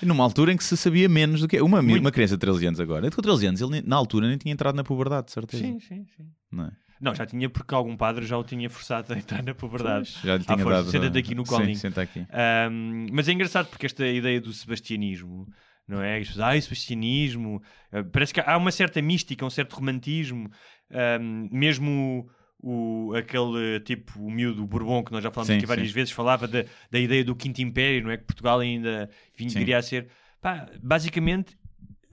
Numa 0.03 0.23
altura 0.23 0.51
em 0.51 0.57
que 0.57 0.63
se 0.65 0.75
sabia 0.75 1.07
menos 1.07 1.39
do 1.39 1.47
que. 1.47 1.61
Uma, 1.61 1.81
Muito. 1.81 2.01
uma 2.01 2.11
criança 2.11 2.35
de 2.35 2.39
13 2.41 2.67
anos 2.67 2.79
agora. 2.81 3.09
Com 3.09 3.21
13 3.21 3.47
anos, 3.47 3.61
ele 3.61 3.81
na 3.81 3.95
altura 3.95 4.27
nem 4.27 4.37
tinha 4.37 4.53
entrado 4.53 4.75
na 4.75 4.83
puberdade, 4.83 5.27
de 5.27 5.31
certeza. 5.31 5.63
Sim, 5.63 5.79
sim, 5.79 6.05
sim. 6.15 6.29
Não, 6.51 6.65
é? 6.65 6.71
Não, 6.99 7.15
já 7.15 7.25
tinha 7.25 7.49
porque 7.49 7.73
algum 7.73 7.95
padre 7.95 8.25
já 8.25 8.37
o 8.37 8.43
tinha 8.43 8.69
forçado 8.69 9.13
a 9.13 9.17
entrar 9.17 9.41
na 9.41 9.55
puberdade. 9.55 10.17
Já 10.23 10.35
lhe 10.37 10.43
tinha 10.43 10.57
força, 10.57 10.81
dado. 10.83 10.91
senta-te 10.91 11.17
aqui 11.17 11.33
no 11.35 11.45
Sim, 11.45 11.53
colinho. 11.55 11.75
senta 11.77 12.01
aqui. 12.01 12.25
Ahm, 12.31 13.07
mas 13.11 13.27
é 13.29 13.31
engraçado 13.31 13.67
porque 13.67 13.85
esta 13.85 14.05
ideia 14.05 14.41
do 14.41 14.51
sebastianismo, 14.51 15.47
não 15.87 16.01
é? 16.01 16.21
Ai, 16.43 16.61
sebastianismo. 16.61 17.61
ah, 17.91 18.03
parece 18.11 18.33
que 18.33 18.41
há 18.41 18.57
uma 18.57 18.71
certa 18.71 19.01
mística, 19.01 19.45
um 19.45 19.49
certo 19.49 19.73
romantismo. 19.73 20.49
ahm, 20.91 21.47
mesmo 21.51 22.29
o, 22.61 23.13
aquele 23.15 23.79
tipo, 23.81 24.19
o 24.19 24.29
miúdo 24.29 24.65
Bourbon, 24.67 25.03
que 25.03 25.11
nós 25.13 25.23
já 25.23 25.31
falamos 25.31 25.47
Sim, 25.47 25.57
aqui 25.57 25.65
várias 25.65 25.87
sim. 25.87 25.93
vezes, 25.93 26.11
falava 26.11 26.47
da, 26.47 26.65
da 26.91 26.99
ideia 26.99 27.23
do 27.23 27.33
Quinto 27.35 27.61
Império, 27.61 28.03
não 28.03 28.11
é? 28.11 28.17
Que 28.17 28.25
Portugal 28.25 28.59
ainda 28.59 29.09
vinha, 29.37 29.49
Sim. 29.49 29.59
viria 29.59 29.77
a 29.77 29.81
ser. 29.81 30.09
Pá, 30.41 30.67
basicamente, 30.83 31.57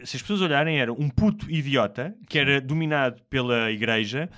se 0.04 0.16
as 0.16 0.22
pessoas 0.22 0.40
olharem, 0.42 0.78
era 0.78 0.92
um 0.92 1.08
puto 1.08 1.50
idiota 1.50 2.14
que 2.28 2.38
era 2.38 2.60
dominado 2.60 3.20
pela 3.28 3.70
igreja 3.72 4.30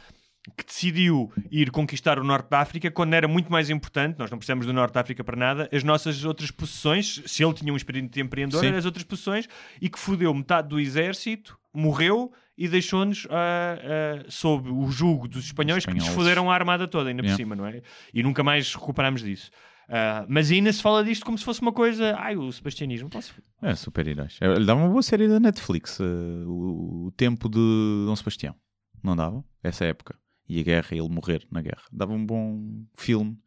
que 0.56 0.64
decidiu 0.64 1.32
ir 1.50 1.70
conquistar 1.70 2.18
o 2.18 2.24
Norte 2.24 2.48
da 2.50 2.60
África 2.60 2.90
quando 2.90 3.14
era 3.14 3.26
muito 3.28 3.50
mais 3.50 3.70
importante, 3.70 4.18
nós 4.18 4.30
não 4.30 4.38
precisamos 4.38 4.66
do 4.66 4.72
Norte 4.72 4.94
da 4.94 5.00
África 5.00 5.22
para 5.24 5.36
nada, 5.36 5.68
as 5.72 5.82
nossas 5.84 6.24
outras 6.24 6.50
possessões, 6.50 7.22
se 7.26 7.44
ele 7.44 7.54
tinha 7.54 7.72
um 7.72 7.76
espírito 7.76 8.12
de 8.12 8.20
empreendedor, 8.20 8.64
eram 8.64 8.78
as 8.78 8.84
outras 8.84 9.04
possessões, 9.04 9.48
e 9.80 9.88
que 9.88 9.98
fodeu 9.98 10.32
metade 10.34 10.68
do 10.68 10.78
exército, 10.80 11.58
morreu 11.72 12.32
e 12.56 12.66
deixou-nos 12.66 13.26
ah, 13.30 13.78
ah, 13.80 14.24
sob 14.28 14.68
o 14.70 14.90
jugo 14.90 15.28
dos 15.28 15.44
espanhóis 15.44 15.84
que 15.84 15.90
Espanhóis. 15.90 16.08
desfoderam 16.08 16.50
a 16.50 16.54
armada 16.54 16.88
toda, 16.88 17.08
ainda 17.10 17.22
por 17.22 17.26
Yeah. 17.28 17.36
cima, 17.36 17.54
não 17.54 17.66
é? 17.66 17.82
E 18.12 18.22
nunca 18.22 18.42
mais 18.42 18.74
recuperámos 18.74 19.22
disso. 19.22 19.50
Ah, 19.88 20.26
mas 20.28 20.50
ainda 20.50 20.72
se 20.72 20.82
fala 20.82 21.02
disto 21.04 21.24
como 21.24 21.38
se 21.38 21.44
fosse 21.44 21.62
uma 21.62 21.72
coisa. 21.72 22.14
Ai, 22.18 22.36
o 22.36 22.50
sebastianismo. 22.52 23.08
Posso... 23.08 23.32
É, 23.62 23.74
super-heróis. 23.74 24.38
Ele 24.40 24.64
dava 24.66 24.80
uma 24.80 24.88
boa 24.90 25.02
série 25.02 25.28
da 25.28 25.38
Netflix, 25.40 25.98
o, 26.00 27.06
o 27.06 27.12
tempo 27.16 27.48
de 27.48 27.58
Dom 28.06 28.14
Sebastião. 28.16 28.54
Não 29.02 29.14
dava? 29.16 29.42
Essa 29.62 29.84
época. 29.84 30.16
E 30.48 30.60
a 30.60 30.62
guerra, 30.62 30.88
ele 30.92 31.08
morrer 31.08 31.46
na 31.50 31.60
guerra. 31.60 31.82
Dava 31.92 32.12
um 32.12 32.24
bom 32.24 32.84
filme. 32.96 33.38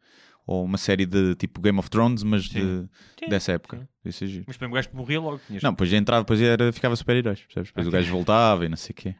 Ou 0.46 0.64
uma 0.64 0.76
série 0.76 1.06
de 1.06 1.36
tipo 1.36 1.60
Game 1.60 1.78
of 1.78 1.88
Thrones, 1.88 2.24
mas 2.24 2.44
de, 2.44 2.88
dessa 3.28 3.52
época. 3.52 3.78
sim. 3.78 4.08
Isso 4.08 4.24
é 4.24 4.26
giro. 4.26 4.44
Mas 4.46 4.56
para 4.56 4.68
o 4.68 4.72
gajo 4.72 4.88
morria 4.92 5.20
logo. 5.20 5.40
Tinhas... 5.46 5.62
Não, 5.62 5.70
depois 5.70 5.88
já 5.88 5.96
entrava, 5.96 6.24
depois 6.24 6.42
era, 6.42 6.72
ficava 6.72 6.96
super-heróis, 6.96 7.40
percebes? 7.42 7.68
Depois 7.70 7.86
o 7.86 7.90
gajo 7.90 8.10
voltava 8.10 8.66
e 8.66 8.68
não 8.68 8.76
sei 8.76 8.90
o 8.90 8.94
quê. 8.94 9.14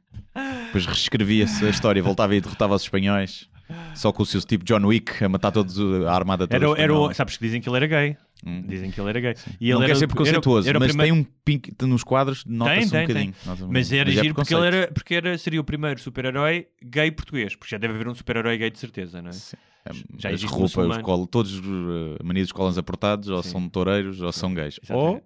Depois 0.67 0.85
reescrevia-se 0.85 1.65
a 1.65 1.71
história, 1.71 2.03
voltava 2.03 2.35
e 2.35 2.41
derrotava 2.41 2.75
os 2.75 2.83
espanhóis. 2.83 3.49
Só 3.95 4.13
com 4.13 4.23
o 4.23 4.27
seu 4.27 4.41
tipo 4.41 4.65
John 4.65 4.85
Wick 4.85 5.25
a 5.25 5.29
matar 5.29 5.53
todos 5.53 5.79
a 5.79 6.13
armada 6.13 6.47
toda 6.47 6.57
Era, 6.57 6.81
era, 6.81 7.15
sabes 7.15 7.37
que 7.37 7.45
dizem 7.45 7.61
que 7.61 7.69
ele 7.69 7.77
era 7.77 7.87
gay. 7.87 8.17
Hum. 8.45 8.63
Dizem 8.67 8.91
que 8.91 9.01
ele 9.01 9.09
era 9.11 9.21
gay. 9.21 9.35
E 9.61 9.71
Não 9.71 9.79
ele 9.79 9.85
quer 9.87 9.91
era, 9.93 9.99
ser 10.01 10.07
preconceituoso, 10.09 10.69
era, 10.69 10.77
era 10.77 10.79
mas 10.81 10.89
primeiro- 10.89 11.15
tem 11.15 11.23
um 11.23 11.27
pink 11.45 11.73
nos 11.87 12.03
quadros, 12.03 12.45
nota-se 12.45 12.87
um 12.87 12.91
tem, 12.91 13.07
tem. 13.07 13.31
bocadinho. 13.33 13.67
Um 13.69 13.73
Mas 13.73 13.93
era 13.93 14.11
é 14.11 14.13
giro 14.13 14.35
porque 14.35 14.55
ele 14.55 14.67
era, 14.67 14.91
porque 14.93 15.15
era, 15.15 15.39
seria 15.39 15.61
o 15.61 15.65
primeiro 15.65 16.01
super-herói 16.01 16.67
gay 16.83 17.11
português. 17.13 17.55
Porque 17.55 17.71
já 17.71 17.79
deve 17.79 17.95
haver 17.95 18.09
um 18.09 18.15
super-herói 18.15 18.59
gay 18.59 18.71
de 18.71 18.79
certeza, 18.79 19.23
não 19.23 19.29
é? 19.31 19.33
Sim. 19.33 19.57
É, 19.85 19.91
Já 20.17 20.31
as 20.31 20.43
roupas, 20.45 20.71
os 20.71 20.77
muçulmano. 20.77 21.03
colo, 21.03 21.27
todos 21.27 21.59
uh, 21.59 22.17
a 22.21 22.23
mania 22.25 22.43
dos 22.43 22.53
colões 22.53 22.79
apertados, 22.79 23.29
ou 23.29 23.43
Sim. 23.43 23.51
são 23.51 23.69
toureiros, 23.69 24.21
ou 24.21 24.33
são 24.33 24.55
gays. 24.55 24.79
Exatamente. 24.83 25.23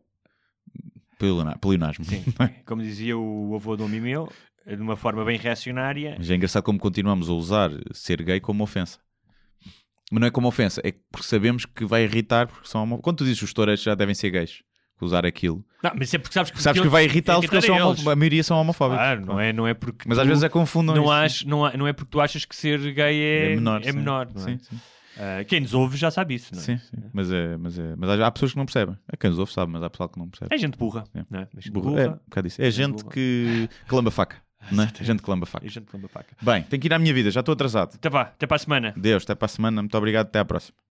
Ou 1.21 1.55
pleonasmo. 1.61 2.05
Sim. 2.05 2.25
Como 2.67 2.83
dizia 2.83 3.17
o 3.17 3.55
avô 3.55 3.77
do 3.77 3.89
Mimeu, 3.89 4.31
de 4.67 4.77
uma 4.83 4.97
forma 4.97 5.25
bem 5.25 5.39
reacionária. 5.39 6.15
Mas 6.19 6.31
é 6.31 6.35
engraçado 6.35 6.63
como 6.65 6.79
continuamos 6.79 7.29
a 7.31 7.33
usar 7.33 7.71
ser 7.93 8.23
gay 8.23 8.41
como 8.41 8.63
ofensa. 8.65 8.99
Mas 10.11 10.21
não 10.21 10.27
é 10.29 10.31
como 10.31 10.47
ofensa, 10.49 10.81
é 10.85 10.93
porque 11.11 11.27
sabemos 11.27 11.65
que 11.67 11.85
vai 11.85 12.05
irritar, 12.05 12.47
porque 12.47 12.69
são 12.69 12.83
homo... 12.83 12.99
Quando 12.99 13.19
tu 13.19 13.25
dizes 13.25 13.39
que 13.41 13.45
os 13.45 13.53
toureiros 13.53 13.83
já 13.83 13.95
devem 13.95 14.15
ser 14.15 14.31
gays, 14.31 14.63
que 14.99 15.05
usar 15.05 15.27
aquilo, 15.27 15.65
Não, 15.83 15.93
mas 15.99 16.15
é 16.15 16.19
porque 16.19 16.33
sabes 16.33 16.51
que, 16.51 16.63
sabes 16.63 16.81
que 16.81 16.89
vai 16.89 17.05
irritá-los 17.05 17.45
porque 17.45 17.57
eles 17.57 17.67
são 17.67 17.77
homo- 17.91 18.11
a 18.11 18.17
maioria 18.17 18.43
são 18.43 18.59
homofóbicos. 18.61 18.99
Claro, 18.99 19.27
não 19.27 19.41
é, 19.41 19.53
não 19.53 19.67
é 19.67 19.75
porque. 19.75 20.09
Mas 20.09 20.17
tu 20.17 20.21
às 20.23 20.27
vezes 20.29 20.43
é 20.43 20.49
confundam 20.49 20.95
não, 20.95 21.05
não, 21.47 21.73
não 21.73 21.87
é 21.87 21.93
porque 21.93 22.11
tu 22.11 22.21
achas 22.21 22.45
que 22.45 22.55
ser 22.57 22.79
gay 22.95 23.21
é, 23.21 23.53
é 23.53 23.55
menor. 23.57 23.81
é 23.81 23.85
sim. 23.85 23.93
menor, 23.93 24.29
não 24.35 24.43
é? 24.43 24.59
Sim. 24.59 24.61
Ah, 25.19 25.45
quem 25.45 25.61
nos 25.61 25.73
ouve 25.73 25.97
já 25.97 26.11
sabe 26.11 26.35
isso, 26.35 26.55
não 26.55 26.61
é? 26.61 26.65
Sim, 26.65 26.79
sim. 26.79 26.97
Mas, 27.13 27.33
é, 27.33 27.57
mas, 27.57 27.79
é, 27.79 27.97
mas 27.97 28.21
há 28.21 28.31
pessoas 28.31 28.53
que 28.53 28.59
não 28.59 28.67
percebem. 28.67 28.97
É 29.11 29.17
quem 29.17 29.31
nos 29.31 29.39
ouve 29.39 29.53
sabe, 29.53 29.73
mas 29.73 29.83
há 29.83 29.89
pessoal 29.91 30.09
que 30.11 30.19
não 30.19 30.29
percebe. 30.29 30.55
É 30.55 30.59
gente 30.59 30.77
burra. 30.77 31.05
É. 31.15 31.25
Não 31.31 31.41
é? 31.41 31.49
Gente 31.59 31.71
Burro. 31.73 31.91
burra. 31.91 32.03
É, 32.03 32.09
um 32.09 32.13
bocado 32.13 32.47
isso. 32.49 32.63
É 32.63 32.71
gente 32.71 33.03
burra. 33.03 33.13
que, 33.15 33.69
que 33.89 33.95
lamba 33.95 34.11
faca. 34.11 34.37
Não 34.71 34.85
é? 34.85 34.93
Gente 35.01 35.23
que 35.23 35.31
lamba 35.31 35.47
faca. 35.47 35.69
Gente 35.69 35.87
que 35.87 35.97
lamba 35.97 36.09
faca. 36.09 36.37
Bem, 36.41 36.63
tenho 36.63 36.81
que 36.81 36.89
ir 36.89 36.95
à 36.95 36.99
minha 36.99 37.13
vida, 37.15 37.31
já 37.31 37.41
estou 37.41 37.53
atrasado. 37.53 37.95
Então 37.99 38.11
vá, 38.11 38.23
até 38.23 38.47
para 38.47 38.57
a 38.57 38.59
semana. 38.59 38.95
Deus, 38.97 39.25
até 39.25 39.35
para 39.35 39.47
a 39.47 39.49
semana, 39.49 39.83
muito 39.83 39.97
obrigado, 39.97 40.27
até 40.27 40.39
à 40.39 40.45
próxima. 40.45 40.77